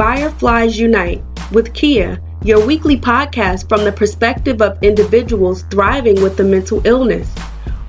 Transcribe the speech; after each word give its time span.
Fireflies 0.00 0.78
Unite 0.78 1.22
with 1.52 1.74
Kea, 1.74 2.16
your 2.42 2.64
weekly 2.64 2.96
podcast 2.96 3.68
from 3.68 3.84
the 3.84 3.92
perspective 3.92 4.62
of 4.62 4.82
individuals 4.82 5.64
thriving 5.64 6.22
with 6.22 6.38
the 6.38 6.42
mental 6.42 6.80
illness. 6.86 7.30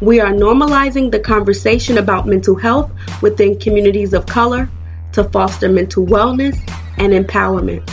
We 0.01 0.19
are 0.19 0.33
normalizing 0.33 1.09
the 1.09 1.21
conversation 1.21 1.99
about 1.99 2.27
mental 2.27 2.57
health 2.57 2.91
within 3.21 3.57
communities 3.57 4.11
of 4.11 4.25
color 4.25 4.69
to 5.13 5.23
foster 5.23 5.69
mental 5.69 6.05
wellness 6.05 6.59
and 6.97 7.13
empowerment. 7.13 7.89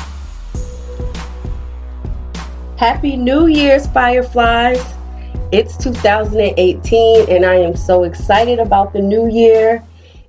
Happy 2.77 3.17
New 3.17 3.47
Year's, 3.47 3.87
Fireflies! 3.87 4.85
It's 5.53 5.77
2018, 5.77 7.31
and 7.31 7.47
I 7.47 7.55
am 7.55 7.77
so 7.77 8.03
excited 8.03 8.59
about 8.59 8.93
the 8.93 9.01
new 9.01 9.31
year. 9.31 9.85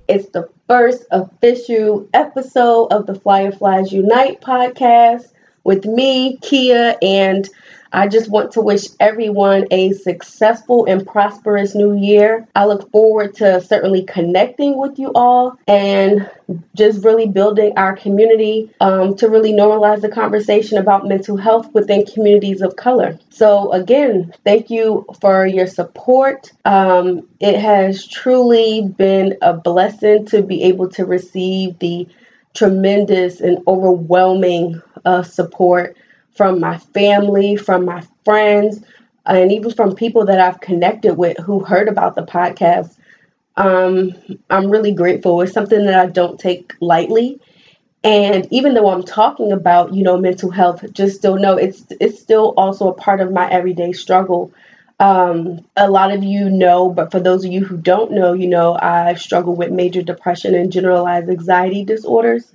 It's 0.06 0.28
the 0.28 0.48
first 0.70 1.04
official 1.10 2.08
episode 2.14 2.86
of 2.92 3.04
the 3.06 3.14
Fireflies 3.16 3.90
Unite 3.92 4.40
podcast 4.40 5.32
with 5.64 5.84
me, 5.84 6.36
Kea, 6.42 6.94
and 7.02 7.48
I 7.92 8.08
just 8.08 8.30
want 8.30 8.52
to 8.52 8.60
wish 8.60 8.86
everyone 9.00 9.66
a 9.70 9.92
successful 9.92 10.86
and 10.86 11.06
prosperous 11.06 11.74
new 11.74 11.96
year. 11.96 12.46
I 12.54 12.66
look 12.66 12.90
forward 12.90 13.34
to 13.36 13.60
certainly 13.60 14.02
connecting 14.02 14.78
with 14.78 14.98
you 14.98 15.10
all 15.14 15.56
and 15.66 16.30
just 16.74 17.04
really 17.04 17.26
building 17.26 17.72
our 17.76 17.96
community 17.96 18.70
um, 18.80 19.16
to 19.16 19.28
really 19.28 19.52
normalize 19.52 20.00
the 20.00 20.08
conversation 20.08 20.78
about 20.78 21.06
mental 21.06 21.36
health 21.36 21.72
within 21.74 22.06
communities 22.06 22.62
of 22.62 22.76
color. 22.76 23.18
So, 23.30 23.72
again, 23.72 24.32
thank 24.44 24.70
you 24.70 25.06
for 25.20 25.46
your 25.46 25.66
support. 25.66 26.52
Um, 26.64 27.28
it 27.40 27.58
has 27.58 28.06
truly 28.06 28.82
been 28.82 29.36
a 29.42 29.52
blessing 29.52 30.26
to 30.26 30.42
be 30.42 30.62
able 30.64 30.88
to 30.90 31.04
receive 31.04 31.78
the 31.78 32.08
tremendous 32.54 33.40
and 33.40 33.58
overwhelming 33.66 34.80
uh, 35.04 35.22
support 35.22 35.96
from 36.34 36.60
my 36.60 36.78
family, 36.78 37.56
from 37.56 37.84
my 37.84 38.02
friends, 38.24 38.82
and 39.26 39.52
even 39.52 39.72
from 39.72 39.94
people 39.94 40.24
that 40.26 40.40
I've 40.40 40.60
connected 40.60 41.14
with 41.14 41.38
who 41.38 41.60
heard 41.60 41.88
about 41.88 42.14
the 42.14 42.22
podcast. 42.22 42.96
Um, 43.56 44.12
I'm 44.48 44.70
really 44.70 44.92
grateful. 44.92 45.40
It's 45.42 45.52
something 45.52 45.84
that 45.86 45.98
I 45.98 46.06
don't 46.06 46.38
take 46.40 46.74
lightly. 46.80 47.40
And 48.02 48.48
even 48.50 48.74
though 48.74 48.88
I'm 48.88 49.02
talking 49.02 49.52
about, 49.52 49.92
you 49.92 50.02
know, 50.02 50.16
mental 50.16 50.50
health, 50.50 50.84
just 50.92 51.16
still 51.16 51.36
know 51.36 51.56
it's 51.56 51.84
it's 52.00 52.20
still 52.20 52.54
also 52.56 52.88
a 52.88 52.94
part 52.94 53.20
of 53.20 53.32
my 53.32 53.50
everyday 53.50 53.92
struggle. 53.92 54.52
Um, 55.00 55.64
a 55.76 55.90
lot 55.90 56.12
of 56.12 56.22
you 56.22 56.48
know, 56.50 56.90
but 56.90 57.10
for 57.10 57.20
those 57.20 57.44
of 57.44 57.52
you 57.52 57.64
who 57.64 57.76
don't 57.76 58.12
know, 58.12 58.32
you 58.32 58.46
know, 58.46 58.78
I 58.80 59.14
struggle 59.14 59.54
with 59.54 59.70
major 59.70 60.02
depression 60.02 60.54
and 60.54 60.72
generalized 60.72 61.28
anxiety 61.28 61.84
disorders. 61.84 62.50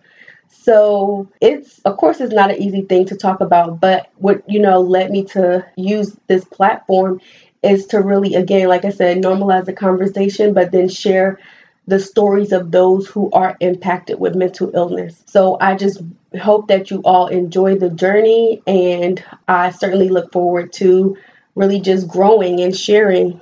So 0.50 1.30
it's, 1.42 1.80
of 1.80 1.98
course, 1.98 2.20
it's 2.20 2.34
not 2.34 2.52
an 2.52 2.62
easy 2.62 2.82
thing 2.82 3.06
to 3.08 3.16
talk 3.16 3.42
about, 3.42 3.80
but 3.80 4.10
what, 4.16 4.50
you 4.50 4.60
know, 4.60 4.82
led 4.82 5.12
me 5.12 5.24
to 5.26 5.66
use 5.76 6.18
this 6.28 6.44
platform 6.46 7.22
is 7.62 7.88
to 7.88 8.02
really, 8.02 8.36
again, 8.36 8.68
like 8.68 8.86
I 8.86 8.90
said, 8.90 9.18
normalize 9.18 9.66
the 9.66 9.74
conversation, 9.74 10.54
but 10.54 10.72
then 10.72 10.90
share 10.90 11.40
the 11.88 12.00
stories 12.00 12.52
of 12.52 12.72
those 12.72 13.08
who 13.08 13.30
are 13.32 13.56
impacted 13.60 14.20
with 14.20 14.36
mental 14.36 14.72
illness. 14.74 15.24
So 15.28 15.58
I 15.62 15.76
just 15.76 16.02
hope 16.40 16.68
that 16.70 16.90
you 16.90 17.02
all 17.06 17.28
enjoy 17.28 17.78
the 17.78 17.90
journey, 17.90 18.62
and 18.66 19.24
I 19.48 19.70
certainly 19.70 20.10
look 20.10 20.32
forward 20.32 20.74
to 20.74 21.18
really 21.54 21.80
just 21.80 22.08
growing 22.08 22.60
and 22.62 22.76
sharing. 22.76 23.40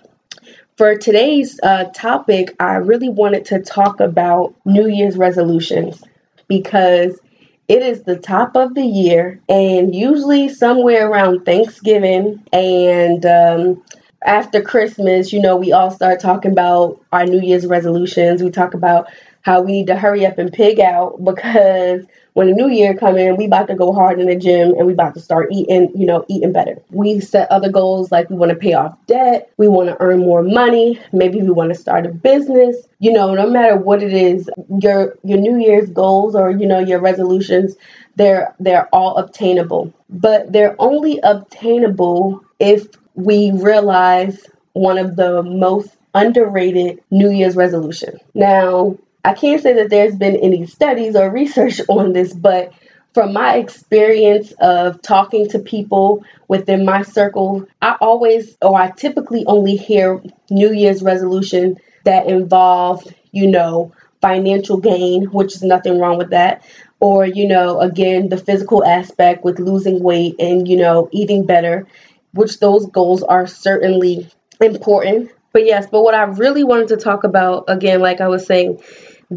For 0.76 0.98
today's 0.98 1.60
uh, 1.64 1.86
topic, 1.94 2.56
I 2.60 2.76
really 2.76 3.10
wanted 3.10 3.46
to 3.46 3.62
talk 3.62 4.00
about 4.00 4.56
New 4.66 4.88
Year's 4.88 5.16
resolutions 5.16 6.04
because 6.48 7.20
it 7.68 7.82
is 7.82 8.04
the 8.04 8.18
top 8.18 8.56
of 8.56 8.76
the 8.76 8.86
year 8.86 9.40
and 9.48 9.96
usually 9.96 10.50
somewhere 10.50 11.10
around 11.10 11.46
Thanksgiving 11.46 12.44
and 12.52 13.26
um, 13.26 13.84
after 14.26 14.62
Christmas, 14.62 15.34
you 15.34 15.42
know, 15.42 15.56
we 15.56 15.72
all 15.72 15.92
start 15.92 16.20
talking 16.20 16.52
about 16.52 17.02
our 17.12 17.26
New 17.26 17.42
Year's 17.42 17.66
resolutions. 17.66 18.42
We 18.42 18.52
talk 18.52 18.74
about 18.74 19.08
how 19.44 19.62
we 19.62 19.74
need 19.74 19.88
to 19.88 19.96
hurry 19.98 20.26
up 20.26 20.38
and 20.38 20.52
pig 20.52 20.80
out 20.80 21.24
because 21.24 22.06
when 22.34 22.48
the 22.48 22.54
new 22.54 22.70
year 22.70 22.96
come 22.96 23.18
in, 23.18 23.38
we 23.38 23.46
about 23.46 23.68
to 23.68 23.76
go 23.76 23.94
hard 23.94 24.20
in 24.20 24.28
the 24.28 24.36
gym 24.36 24.74
and 24.76 24.88
we 24.88 24.94
about 24.94 25.14
to 25.14 25.20
start 25.20 25.50
eating, 25.52 25.92
you 25.96 26.06
know, 26.06 26.26
eating 26.30 26.52
better. 26.52 26.82
We 26.90 27.20
set 27.20 27.52
other 27.52 27.70
goals 27.70 28.12
like 28.12 28.30
we 28.30 28.38
want 28.38 28.50
to 28.52 28.56
pay 28.58 28.74
off 28.74 28.98
debt, 29.06 29.52
we 29.58 29.68
want 29.68 29.90
to 29.90 29.98
earn 30.00 30.20
more 30.22 30.42
money, 30.42 31.00
maybe 31.12 31.42
we 31.42 31.52
want 31.52 31.72
to 31.74 31.80
start 31.80 32.06
a 32.06 32.10
business. 32.10 32.88
You 33.00 33.14
know, 33.14 33.36
no 33.36 33.50
matter 33.50 33.76
what 33.78 34.02
it 34.02 34.14
is, 34.14 34.50
your 34.80 35.16
your 35.24 35.38
New 35.40 35.60
Year's 35.60 35.90
goals 35.90 36.36
or 36.36 36.50
you 36.50 36.66
know 36.66 36.80
your 36.80 37.00
resolutions, 37.00 37.76
they're 38.16 38.56
they're 38.60 38.88
all 38.94 39.18
obtainable. 39.18 39.94
But 40.10 40.52
they're 40.52 40.76
only 40.80 41.20
obtainable 41.24 42.44
if 42.60 42.88
we 43.16 43.52
realize 43.52 44.46
one 44.74 44.98
of 44.98 45.16
the 45.16 45.44
most 45.44 45.90
underrated 46.16 47.02
New 47.12 47.32
Year's 47.32 47.56
resolution. 47.56 48.20
Now, 48.34 48.98
I 49.24 49.34
can't 49.34 49.62
say 49.62 49.74
that 49.74 49.90
there's 49.90 50.16
been 50.16 50.36
any 50.38 50.66
studies 50.68 51.16
or 51.16 51.30
research 51.30 51.82
on 51.90 52.14
this, 52.14 52.34
but 52.34 52.74
from 53.14 53.32
my 53.32 53.58
experience 53.58 54.54
of 54.60 55.02
talking 55.02 55.48
to 55.50 55.60
people 55.60 56.26
within 56.48 56.84
my 56.84 57.04
circle, 57.04 57.68
I 57.82 57.96
always 58.02 58.58
or 58.62 58.80
I 58.80 58.90
typically 58.90 59.46
only 59.46 59.76
hear 59.76 60.22
New 60.50 60.74
Year's 60.74 61.04
resolution 61.04 61.78
that 62.06 62.28
involve, 62.28 63.04
you 63.32 63.48
know, 63.48 63.94
financial 64.22 64.78
gain, 64.78 65.26
which 65.26 65.56
is 65.56 65.62
nothing 65.62 66.00
wrong 66.00 66.18
with 66.18 66.32
that. 66.32 66.66
Or, 67.00 67.26
you 67.26 67.48
know, 67.48 67.82
again, 67.82 68.30
the 68.30 68.38
physical 68.38 68.84
aspect 68.84 69.44
with 69.44 69.60
losing 69.60 70.02
weight 70.02 70.36
and, 70.40 70.68
you 70.68 70.78
know, 70.78 71.10
eating 71.12 71.46
better, 71.46 71.86
which 72.34 72.60
those 72.60 72.86
goals 72.88 73.22
are 73.22 73.46
certainly 73.46 74.28
important. 74.62 75.32
But 75.52 75.66
yes, 75.66 75.86
but 75.92 76.02
what 76.02 76.16
I 76.16 76.24
really 76.24 76.64
wanted 76.64 76.88
to 76.90 76.98
talk 76.98 77.26
about, 77.26 77.66
again, 77.68 78.00
like 78.00 78.22
I 78.22 78.30
was 78.30 78.46
saying, 78.48 78.82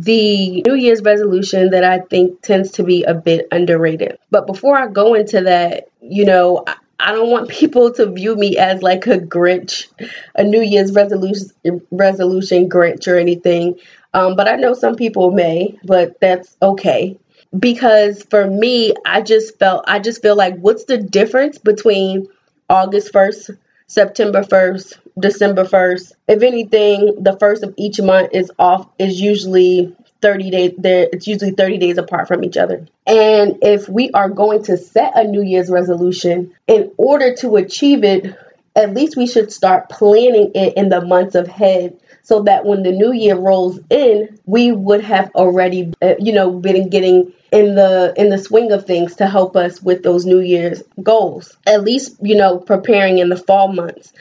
the 0.03 0.63
New 0.67 0.75
Year's 0.75 1.03
resolution 1.03 1.71
that 1.71 1.85
I 1.85 2.01
think 2.01 2.43
tends 2.43 2.73
to 2.73 2.85
be 2.85 3.05
a 3.05 3.15
bit 3.15 3.49
underrated. 3.51 4.19
But 4.31 4.47
before 4.47 4.77
I 4.77 4.89
go 4.89 5.15
into 5.15 5.43
that, 5.43 5.89
you 6.03 6.27
know, 6.27 6.65
I 7.01 7.13
don't 7.13 7.31
want 7.31 7.49
people 7.61 7.93
to 7.95 8.07
view 8.07 8.37
me 8.37 8.59
as 8.59 8.83
like 8.83 9.07
a 9.07 9.19
Grinch, 9.19 9.87
a 10.35 10.45
New 10.45 10.61
Year's 10.61 10.93
resolution 10.93 11.51
resolution 11.91 12.69
Grinch 12.69 13.09
or 13.09 13.17
anything. 13.17 13.77
Um, 14.13 14.37
but 14.37 14.49
I 14.49 14.57
know 14.57 14.75
some 14.75 14.97
people 14.97 15.31
may, 15.31 15.79
but 15.85 16.21
that's 16.21 16.57
okay. 16.61 17.19
Because 17.59 18.23
for 18.25 18.47
me, 18.51 18.93
I 19.07 19.23
just 19.23 19.59
felt 19.59 19.85
I 19.89 19.99
just 19.99 20.21
feel 20.21 20.37
like 20.37 20.57
what's 20.59 20.85
the 20.85 20.99
difference 20.99 21.59
between 21.59 22.27
August 22.69 23.13
1st, 23.13 23.57
September 23.87 24.43
1st, 24.43 24.99
December 25.19 25.65
1st. 25.65 26.13
If 26.29 26.43
anything, 26.43 27.23
the 27.23 27.37
first 27.39 27.63
of 27.63 27.75
each 27.77 28.01
month 28.01 28.31
is 28.33 28.51
off 28.59 28.89
is 28.99 29.21
usually 29.21 29.95
30 30.23 30.51
days 30.51 30.73
there 30.79 31.09
it's 31.13 31.27
usually 31.27 31.53
30 31.53 31.79
days 31.79 31.99
apart 31.99 32.29
from 32.29 32.45
each 32.45 32.57
other. 32.57 32.87
And 33.07 33.59
if 33.63 33.89
we 33.89 34.11
are 34.13 34.29
going 34.29 34.65
to 34.65 34.77
set 34.77 35.13
a 35.15 35.25
New 35.25 35.43
Year's 35.43 35.71
resolution 35.71 36.55
in 36.67 36.93
order 36.97 37.35
to 37.37 37.57
achieve 37.57 38.05
it, 38.05 38.35
at 38.75 38.95
least 38.95 39.17
we 39.17 39.27
should 39.27 39.53
start 39.53 39.89
planning 39.89 40.53
it 40.55 40.75
in 40.77 40.89
the 40.89 41.01
months 41.01 41.35
ahead 41.35 41.99
so 42.23 42.43
that 42.43 42.65
when 42.65 42.83
the 42.83 42.93
new 42.93 43.13
year 43.13 43.37
rolls 43.37 43.79
in, 43.89 44.39
we 44.47 44.73
would 44.73 45.05
have 45.05 45.31
already, 45.35 45.95
uh, 46.03 46.15
you 46.19 46.33
know, 46.33 46.51
been 46.51 46.89
getting 46.89 47.33
in 47.53 47.75
the 47.75 48.13
in 48.17 48.29
the 48.29 48.39
swing 48.39 48.73
of 48.73 48.87
things 48.87 49.17
to 49.17 49.27
help 49.27 49.57
us 49.57 49.81
with 49.81 50.03
those 50.03 50.27
new 50.27 50.41
year's 50.41 50.83
goals 51.03 51.57
at 51.67 51.85
least 51.85 52.17
you 52.21 52.35
know 52.35 52.59
preparing 52.59 53.19
in 53.19 53.29
the 53.29 53.37
fall 53.37 53.73
months 53.73 54.13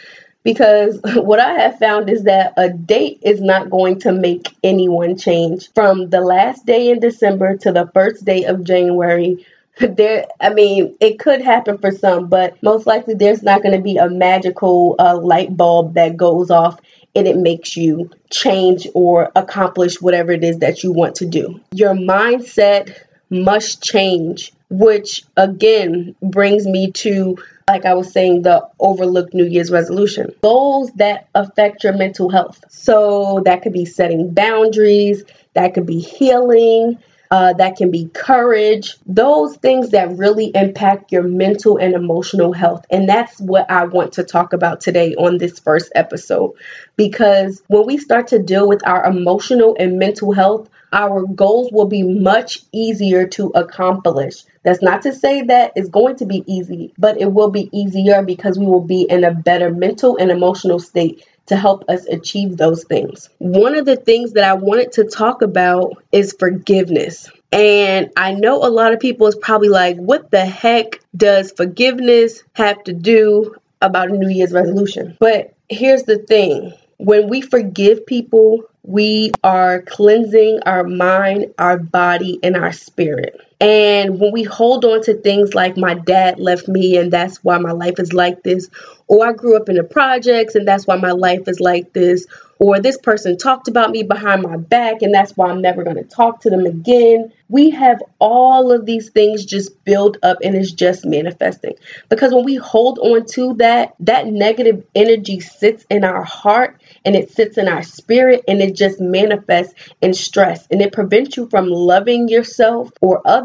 because 0.45 1.01
what 1.15 1.39
I 1.39 1.59
have 1.59 1.79
found 1.79 2.09
is 2.09 2.23
that 2.23 2.53
a 2.55 2.69
date 2.69 3.19
is 3.23 3.41
not 3.41 3.69
going 3.69 3.99
to 4.01 4.13
make 4.13 4.55
anyone 4.63 5.17
change. 5.17 5.69
From 5.73 6.09
the 6.09 6.21
last 6.21 6.65
day 6.65 6.89
in 6.89 7.01
December 7.01 7.57
to 7.57 7.73
the 7.73 7.87
first 7.93 8.23
day 8.23 8.45
of 8.45 8.63
January, 8.63 9.45
there 9.79 10.27
I 10.39 10.53
mean, 10.53 10.95
it 11.01 11.19
could 11.19 11.41
happen 11.41 11.79
for 11.79 11.91
some, 11.91 12.29
but 12.29 12.61
most 12.63 12.87
likely 12.87 13.15
there's 13.15 13.43
not 13.43 13.61
going 13.61 13.75
to 13.75 13.81
be 13.81 13.97
a 13.97 14.07
magical 14.07 14.95
uh, 14.97 15.17
light 15.17 15.57
bulb 15.57 15.95
that 15.95 16.15
goes 16.15 16.49
off 16.49 16.79
and 17.15 17.27
it 17.27 17.37
makes 17.37 17.75
you 17.75 18.11
change 18.29 18.87
or 18.93 19.31
accomplish 19.35 20.01
whatever 20.01 20.31
it 20.31 20.43
is 20.43 20.59
that 20.59 20.83
you 20.83 20.91
want 20.91 21.15
to 21.15 21.25
do. 21.25 21.59
Your 21.71 21.93
mindset 21.93 22.95
must 23.29 23.81
change, 23.81 24.51
which 24.69 25.23
again 25.37 26.15
brings 26.21 26.65
me 26.65 26.91
to 26.91 27.37
like 27.67 27.85
I 27.85 27.95
was 27.95 28.11
saying, 28.11 28.43
the 28.43 28.67
overlooked 28.79 29.33
New 29.33 29.45
Year's 29.45 29.71
resolution. 29.71 30.31
Goals 30.43 30.91
that 30.97 31.27
affect 31.33 31.83
your 31.83 31.93
mental 31.93 32.29
health. 32.29 32.63
So 32.69 33.41
that 33.45 33.63
could 33.63 33.73
be 33.73 33.85
setting 33.85 34.33
boundaries, 34.33 35.23
that 35.55 35.73
could 35.73 35.87
be 35.87 35.99
healing, 35.99 36.99
uh, 37.31 37.53
that 37.53 37.75
can 37.75 37.89
be 37.89 38.05
courage, 38.13 38.97
those 39.07 39.57
things 39.57 39.89
that 39.89 40.15
really 40.17 40.51
impact 40.53 41.11
your 41.11 41.23
mental 41.23 41.77
and 41.77 41.95
emotional 41.95 42.53
health. 42.53 42.85
And 42.91 43.09
that's 43.09 43.39
what 43.41 43.69
I 43.69 43.85
want 43.85 44.13
to 44.13 44.23
talk 44.23 44.53
about 44.53 44.81
today 44.81 45.15
on 45.15 45.39
this 45.39 45.59
first 45.59 45.91
episode. 45.95 46.51
Because 46.95 47.63
when 47.67 47.87
we 47.87 47.97
start 47.97 48.27
to 48.27 48.39
deal 48.39 48.67
with 48.67 48.85
our 48.87 49.05
emotional 49.05 49.75
and 49.79 49.97
mental 49.97 50.33
health, 50.33 50.69
our 50.95 51.27
goals 51.27 51.71
will 51.71 51.87
be 51.87 52.03
much 52.03 52.61
easier 52.71 53.27
to 53.27 53.47
accomplish. 53.49 54.45
That's 54.63 54.81
not 54.81 55.01
to 55.01 55.13
say 55.13 55.41
that 55.43 55.73
it's 55.75 55.89
going 55.89 56.15
to 56.17 56.25
be 56.25 56.43
easy, 56.47 56.93
but 56.97 57.19
it 57.19 57.31
will 57.31 57.51
be 57.51 57.69
easier 57.77 58.23
because 58.23 58.57
we 58.57 58.65
will 58.65 58.81
be 58.81 59.01
in 59.01 59.25
a 59.25 59.33
better 59.33 59.69
mental 59.69 60.17
and 60.17 60.31
emotional 60.31 60.79
state 60.79 61.27
to 61.47 61.57
help 61.57 61.87
us 61.89 62.07
achieve 62.07 62.57
those 62.57 62.85
things. 62.85 63.29
One 63.37 63.75
of 63.75 63.85
the 63.85 63.97
things 63.97 64.33
that 64.33 64.45
I 64.45 64.53
wanted 64.53 64.93
to 64.93 65.03
talk 65.03 65.41
about 65.41 66.01
is 66.11 66.33
forgiveness. 66.39 67.29
And 67.51 68.09
I 68.17 68.33
know 68.33 68.65
a 68.65 68.69
lot 68.69 68.93
of 68.93 68.99
people 68.99 69.27
is 69.27 69.35
probably 69.35 69.69
like, 69.69 69.97
what 69.97 70.31
the 70.31 70.45
heck 70.45 70.99
does 71.15 71.51
forgiveness 71.51 72.41
have 72.53 72.83
to 72.85 72.93
do 72.93 73.55
about 73.81 74.09
a 74.09 74.17
New 74.17 74.29
Year's 74.29 74.53
resolution? 74.53 75.17
But 75.19 75.53
here's 75.69 76.03
the 76.03 76.17
thing 76.17 76.73
when 76.97 77.29
we 77.29 77.41
forgive 77.41 78.05
people, 78.05 78.63
we 78.87 79.31
are 79.43 79.81
cleansing 79.81 80.61
our 80.65 80.83
mind, 80.83 81.53
our 81.57 81.77
body, 81.79 82.39
and 82.43 82.55
our 82.55 82.73
spirit. 82.73 83.39
And 83.61 84.19
when 84.19 84.31
we 84.33 84.43
hold 84.43 84.83
on 84.83 85.01
to 85.03 85.13
things 85.13 85.53
like 85.53 85.77
my 85.77 85.93
dad 85.93 86.39
left 86.39 86.67
me 86.67 86.97
and 86.97 87.11
that's 87.11 87.43
why 87.43 87.57
my 87.57 87.71
life 87.71 87.99
is 87.99 88.13
like 88.13 88.43
this, 88.43 88.69
or 89.07 89.27
I 89.27 89.33
grew 89.33 89.55
up 89.55 89.69
in 89.69 89.75
the 89.75 89.83
projects 89.83 90.55
and 90.55 90.67
that's 90.67 90.87
why 90.87 90.97
my 90.97 91.11
life 91.11 91.47
is 91.47 91.59
like 91.59 91.93
this, 91.93 92.25
or 92.59 92.79
this 92.79 92.97
person 92.97 93.37
talked 93.37 93.67
about 93.67 93.91
me 93.91 94.03
behind 94.03 94.41
my 94.41 94.57
back 94.57 95.01
and 95.01 95.13
that's 95.13 95.35
why 95.35 95.49
I'm 95.49 95.61
never 95.61 95.83
going 95.83 95.97
to 95.97 96.03
talk 96.03 96.41
to 96.41 96.49
them 96.49 96.65
again. 96.65 97.31
We 97.47 97.69
have 97.71 98.01
all 98.17 98.71
of 98.71 98.85
these 98.85 99.09
things 99.09 99.45
just 99.45 99.83
build 99.83 100.17
up 100.23 100.37
and 100.43 100.55
it's 100.55 100.71
just 100.71 101.05
manifesting. 101.05 101.75
Because 102.09 102.33
when 102.33 102.45
we 102.45 102.55
hold 102.55 102.97
on 102.99 103.25
to 103.33 103.53
that, 103.55 103.93
that 103.99 104.27
negative 104.27 104.83
energy 104.95 105.41
sits 105.41 105.85
in 105.89 106.03
our 106.03 106.23
heart 106.23 106.81
and 107.03 107.15
it 107.15 107.31
sits 107.31 107.57
in 107.57 107.67
our 107.67 107.83
spirit 107.83 108.43
and 108.47 108.61
it 108.61 108.75
just 108.75 108.99
manifests 108.99 109.75
in 110.01 110.13
stress 110.13 110.65
and 110.71 110.81
it 110.81 110.93
prevents 110.93 111.37
you 111.37 111.47
from 111.49 111.67
loving 111.67 112.29
yourself 112.29 112.89
or 113.01 113.21
others 113.25 113.44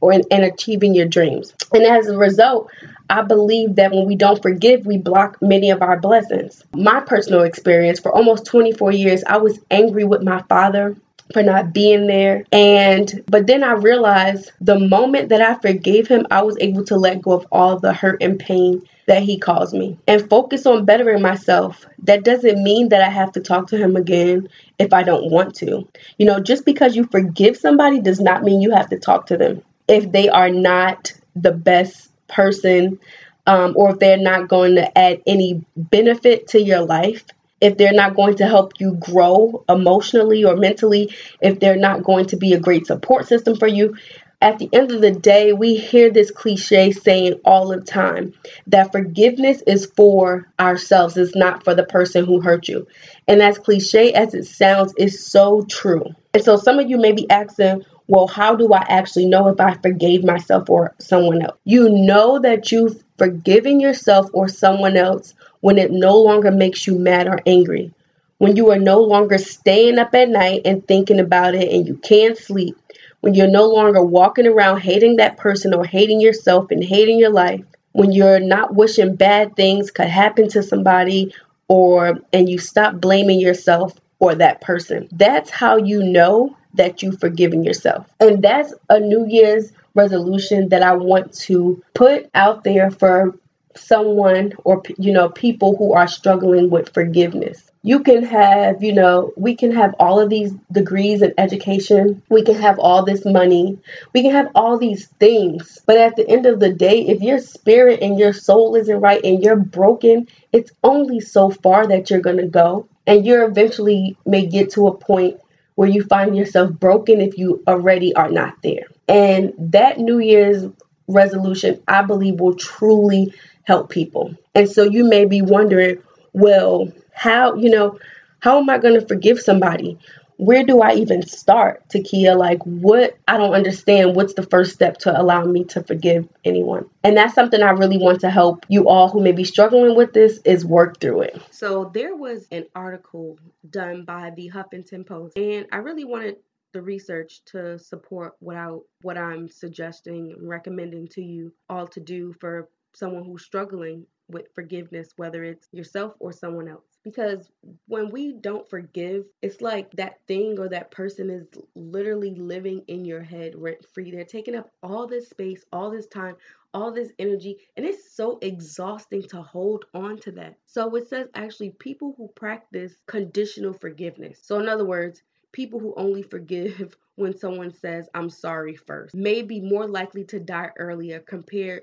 or 0.00 0.12
in, 0.12 0.22
and 0.30 0.44
achieving 0.44 0.94
your 0.94 1.06
dreams. 1.06 1.54
And 1.72 1.84
as 1.84 2.06
a 2.06 2.16
result, 2.16 2.70
I 3.10 3.22
believe 3.22 3.76
that 3.76 3.92
when 3.92 4.06
we 4.06 4.16
don't 4.16 4.40
forgive, 4.42 4.86
we 4.86 4.98
block 4.98 5.38
many 5.40 5.70
of 5.70 5.82
our 5.82 5.98
blessings. 5.98 6.62
My 6.74 7.00
personal 7.00 7.42
experience 7.42 8.00
for 8.00 8.12
almost 8.14 8.46
24 8.46 8.92
years, 8.92 9.24
I 9.24 9.38
was 9.38 9.58
angry 9.70 10.04
with 10.04 10.22
my 10.22 10.42
father 10.42 10.96
for 11.32 11.42
not 11.42 11.72
being 11.72 12.06
there. 12.06 12.44
And 12.52 13.24
but 13.26 13.46
then 13.46 13.62
I 13.62 13.72
realized 13.72 14.52
the 14.60 14.78
moment 14.78 15.30
that 15.30 15.42
I 15.42 15.54
forgave 15.54 16.08
him, 16.08 16.26
I 16.30 16.42
was 16.42 16.56
able 16.60 16.84
to 16.86 16.96
let 16.96 17.22
go 17.22 17.32
of 17.32 17.46
all 17.52 17.78
the 17.78 17.92
hurt 17.92 18.22
and 18.22 18.38
pain 18.38 18.82
that 19.06 19.22
he 19.22 19.38
caused 19.38 19.74
me 19.74 19.98
and 20.06 20.28
focus 20.28 20.66
on 20.66 20.84
bettering 20.84 21.22
myself. 21.22 21.86
That 22.04 22.24
doesn't 22.24 22.62
mean 22.62 22.90
that 22.90 23.02
I 23.02 23.08
have 23.08 23.32
to 23.32 23.40
talk 23.40 23.68
to 23.68 23.78
him 23.78 23.96
again 23.96 24.48
if 24.78 24.92
I 24.92 25.02
don't 25.02 25.30
want 25.30 25.54
to. 25.56 25.88
You 26.18 26.26
know, 26.26 26.40
just 26.40 26.64
because 26.64 26.94
you 26.94 27.04
forgive 27.04 27.56
somebody 27.56 28.00
does 28.00 28.20
not 28.20 28.42
mean 28.42 28.60
you 28.60 28.72
have 28.72 28.90
to 28.90 28.98
talk 28.98 29.26
to 29.26 29.36
them 29.36 29.62
if 29.88 30.12
they 30.12 30.28
are 30.28 30.50
not 30.50 31.12
the 31.34 31.52
best 31.52 32.10
person 32.28 32.98
um, 33.46 33.72
or 33.76 33.92
if 33.92 33.98
they're 33.98 34.18
not 34.18 34.48
going 34.48 34.74
to 34.74 34.98
add 34.98 35.22
any 35.26 35.64
benefit 35.74 36.48
to 36.48 36.62
your 36.62 36.82
life 36.82 37.24
if 37.60 37.76
they're 37.76 37.92
not 37.92 38.14
going 38.14 38.36
to 38.36 38.46
help 38.46 38.74
you 38.78 38.94
grow 38.94 39.64
emotionally 39.68 40.44
or 40.44 40.56
mentally, 40.56 41.14
if 41.40 41.58
they're 41.60 41.76
not 41.76 42.04
going 42.04 42.26
to 42.26 42.36
be 42.36 42.52
a 42.52 42.60
great 42.60 42.86
support 42.86 43.26
system 43.26 43.56
for 43.56 43.66
you. 43.66 43.96
At 44.40 44.60
the 44.60 44.68
end 44.72 44.92
of 44.92 45.00
the 45.00 45.10
day, 45.10 45.52
we 45.52 45.74
hear 45.74 46.10
this 46.10 46.30
cliche 46.30 46.92
saying 46.92 47.40
all 47.44 47.68
the 47.68 47.80
time 47.80 48.34
that 48.68 48.92
forgiveness 48.92 49.62
is 49.66 49.86
for 49.96 50.46
ourselves, 50.60 51.16
it's 51.16 51.34
not 51.34 51.64
for 51.64 51.74
the 51.74 51.82
person 51.82 52.24
who 52.24 52.40
hurt 52.40 52.68
you. 52.68 52.86
And 53.26 53.42
as 53.42 53.58
cliche 53.58 54.12
as 54.12 54.34
it 54.34 54.44
sounds, 54.44 54.94
it's 54.96 55.26
so 55.26 55.62
true. 55.62 56.04
And 56.34 56.44
so 56.44 56.56
some 56.56 56.78
of 56.78 56.88
you 56.88 56.98
may 56.98 57.10
be 57.10 57.28
asking, 57.28 57.84
well, 58.06 58.28
how 58.28 58.54
do 58.54 58.72
I 58.72 58.84
actually 58.88 59.26
know 59.26 59.48
if 59.48 59.60
I 59.60 59.74
forgave 59.74 60.22
myself 60.24 60.70
or 60.70 60.94
someone 61.00 61.42
else? 61.42 61.58
You 61.64 61.88
know 61.90 62.38
that 62.38 62.70
you've 62.70 63.02
forgiven 63.18 63.80
yourself 63.80 64.30
or 64.32 64.46
someone 64.46 64.96
else 64.96 65.34
when 65.60 65.78
it 65.78 65.90
no 65.90 66.16
longer 66.18 66.50
makes 66.50 66.86
you 66.86 66.98
mad 66.98 67.28
or 67.28 67.38
angry, 67.46 67.92
when 68.38 68.56
you 68.56 68.70
are 68.70 68.78
no 68.78 69.00
longer 69.00 69.38
staying 69.38 69.98
up 69.98 70.14
at 70.14 70.28
night 70.28 70.62
and 70.64 70.86
thinking 70.86 71.20
about 71.20 71.54
it 71.54 71.72
and 71.72 71.86
you 71.86 71.96
can't 71.96 72.38
sleep, 72.38 72.76
when 73.20 73.34
you're 73.34 73.48
no 73.48 73.66
longer 73.68 74.02
walking 74.02 74.46
around 74.46 74.80
hating 74.80 75.16
that 75.16 75.36
person 75.36 75.74
or 75.74 75.84
hating 75.84 76.20
yourself 76.20 76.70
and 76.70 76.84
hating 76.84 77.18
your 77.18 77.32
life, 77.32 77.64
when 77.92 78.12
you're 78.12 78.38
not 78.38 78.74
wishing 78.74 79.16
bad 79.16 79.56
things 79.56 79.90
could 79.90 80.06
happen 80.06 80.48
to 80.48 80.62
somebody 80.62 81.34
or 81.66 82.18
and 82.32 82.48
you 82.48 82.58
stop 82.58 83.00
blaming 83.00 83.40
yourself 83.40 83.92
or 84.20 84.34
that 84.36 84.60
person. 84.60 85.08
That's 85.12 85.50
how 85.50 85.76
you 85.76 86.02
know 86.02 86.56
that 86.74 87.02
you've 87.02 87.20
forgiven 87.20 87.64
yourself. 87.64 88.06
And 88.20 88.42
that's 88.42 88.72
a 88.88 89.00
New 89.00 89.26
Year's 89.26 89.72
resolution 89.94 90.68
that 90.68 90.82
I 90.82 90.92
want 90.92 91.32
to 91.34 91.82
put 91.94 92.30
out 92.34 92.62
there 92.62 92.90
for 92.90 93.34
someone 93.78 94.52
or 94.64 94.82
you 94.98 95.12
know 95.12 95.28
people 95.28 95.76
who 95.76 95.92
are 95.94 96.08
struggling 96.08 96.70
with 96.70 96.92
forgiveness. 96.92 97.70
You 97.82 98.00
can 98.00 98.24
have 98.24 98.82
you 98.82 98.92
know 98.92 99.32
we 99.36 99.54
can 99.54 99.72
have 99.72 99.94
all 99.98 100.20
of 100.20 100.30
these 100.30 100.52
degrees 100.72 101.22
in 101.22 101.32
education. 101.38 102.22
We 102.28 102.42
can 102.42 102.56
have 102.56 102.78
all 102.78 103.04
this 103.04 103.24
money. 103.24 103.78
We 104.12 104.22
can 104.22 104.32
have 104.32 104.50
all 104.54 104.78
these 104.78 105.06
things. 105.20 105.80
But 105.86 105.98
at 105.98 106.16
the 106.16 106.28
end 106.28 106.46
of 106.46 106.60
the 106.60 106.72
day 106.72 107.06
if 107.06 107.22
your 107.22 107.38
spirit 107.38 108.00
and 108.02 108.18
your 108.18 108.32
soul 108.32 108.74
isn't 108.74 109.00
right 109.00 109.24
and 109.24 109.42
you're 109.42 109.56
broken 109.56 110.28
it's 110.52 110.72
only 110.82 111.20
so 111.20 111.50
far 111.50 111.86
that 111.86 112.10
you're 112.10 112.20
going 112.20 112.38
to 112.38 112.46
go. 112.46 112.88
And 113.06 113.24
you're 113.24 113.44
eventually 113.44 114.16
may 114.26 114.46
get 114.46 114.70
to 114.72 114.86
a 114.86 114.96
point 114.96 115.40
where 115.74 115.88
you 115.88 116.02
find 116.04 116.36
yourself 116.36 116.72
broken 116.72 117.20
if 117.20 117.38
you 117.38 117.62
already 117.66 118.14
are 118.14 118.30
not 118.30 118.60
there. 118.62 118.86
And 119.06 119.54
that 119.58 119.98
new 119.98 120.18
year's 120.18 120.66
resolution 121.10 121.82
i 121.88 122.02
believe 122.02 122.38
will 122.38 122.54
truly 122.54 123.32
help 123.68 123.90
people. 123.90 124.34
And 124.54 124.68
so 124.68 124.82
you 124.82 125.04
may 125.04 125.26
be 125.26 125.42
wondering, 125.42 126.02
well, 126.32 126.90
how, 127.12 127.54
you 127.54 127.68
know, 127.68 127.98
how 128.40 128.58
am 128.58 128.70
I 128.70 128.78
going 128.78 128.98
to 128.98 129.06
forgive 129.06 129.38
somebody? 129.38 129.98
Where 130.38 130.64
do 130.64 130.80
I 130.80 130.94
even 130.94 131.26
start, 131.26 131.82
Takia? 131.88 132.36
Like, 132.36 132.62
what? 132.62 133.18
I 133.26 133.36
don't 133.36 133.52
understand. 133.52 134.16
What's 134.16 134.34
the 134.34 134.44
first 134.44 134.72
step 134.72 134.98
to 134.98 135.20
allow 135.20 135.44
me 135.44 135.64
to 135.64 135.82
forgive 135.82 136.28
anyone? 136.44 136.88
And 137.04 137.16
that's 137.16 137.34
something 137.34 137.60
I 137.60 137.70
really 137.70 137.98
want 137.98 138.20
to 138.20 138.30
help 138.30 138.64
you 138.68 138.88
all 138.88 139.08
who 139.08 139.20
may 139.20 139.32
be 139.32 139.44
struggling 139.44 139.96
with 139.96 140.12
this 140.12 140.40
is 140.44 140.64
work 140.64 141.00
through 141.00 141.22
it. 141.22 141.42
So, 141.50 141.90
there 141.92 142.14
was 142.14 142.46
an 142.52 142.66
article 142.74 143.36
done 143.68 144.04
by 144.04 144.30
the 144.36 144.48
Huffington 144.54 145.04
Post, 145.04 145.36
and 145.36 145.66
I 145.72 145.78
really 145.78 146.04
wanted 146.04 146.36
the 146.72 146.82
research 146.82 147.44
to 147.46 147.78
support 147.78 148.34
what 148.38 148.56
I 148.56 148.76
what 149.02 149.18
I'm 149.18 149.48
suggesting 149.48 150.36
and 150.38 150.48
recommending 150.48 151.08
to 151.08 151.22
you 151.22 151.52
all 151.68 151.88
to 151.88 152.00
do 152.00 152.32
for 152.38 152.68
someone 152.98 153.24
who's 153.24 153.44
struggling 153.44 154.06
with 154.28 154.52
forgiveness, 154.54 155.14
whether 155.16 155.42
it's 155.42 155.68
yourself 155.72 156.14
or 156.18 156.32
someone 156.32 156.68
else. 156.68 156.98
Because 157.02 157.50
when 157.86 158.10
we 158.10 158.32
don't 158.32 158.68
forgive, 158.68 159.24
it's 159.40 159.62
like 159.62 159.90
that 159.92 160.20
thing 160.26 160.58
or 160.58 160.68
that 160.68 160.90
person 160.90 161.30
is 161.30 161.46
literally 161.74 162.34
living 162.34 162.82
in 162.88 163.04
your 163.04 163.22
head 163.22 163.54
rent 163.56 163.84
free. 163.94 164.10
They're 164.10 164.24
taking 164.24 164.54
up 164.54 164.70
all 164.82 165.06
this 165.06 165.30
space, 165.30 165.64
all 165.72 165.90
this 165.90 166.06
time, 166.06 166.36
all 166.74 166.92
this 166.92 167.12
energy, 167.18 167.56
and 167.76 167.86
it's 167.86 168.12
so 168.12 168.38
exhausting 168.42 169.22
to 169.22 169.40
hold 169.40 169.86
on 169.94 170.18
to 170.18 170.32
that. 170.32 170.56
So 170.66 170.94
it 170.96 171.08
says 171.08 171.28
actually 171.34 171.70
people 171.70 172.14
who 172.18 172.28
practice 172.28 172.98
conditional 173.06 173.72
forgiveness. 173.72 174.40
So, 174.42 174.60
in 174.60 174.68
other 174.68 174.84
words, 174.84 175.22
people 175.52 175.80
who 175.80 175.94
only 175.96 176.22
forgive 176.22 176.96
when 177.16 177.36
someone 177.36 177.72
says, 177.72 178.08
I'm 178.14 178.30
sorry 178.30 178.76
first, 178.76 179.14
may 179.14 179.42
be 179.42 179.60
more 179.60 179.88
likely 179.88 180.24
to 180.24 180.38
die 180.38 180.70
earlier 180.76 181.20
compared 181.20 181.82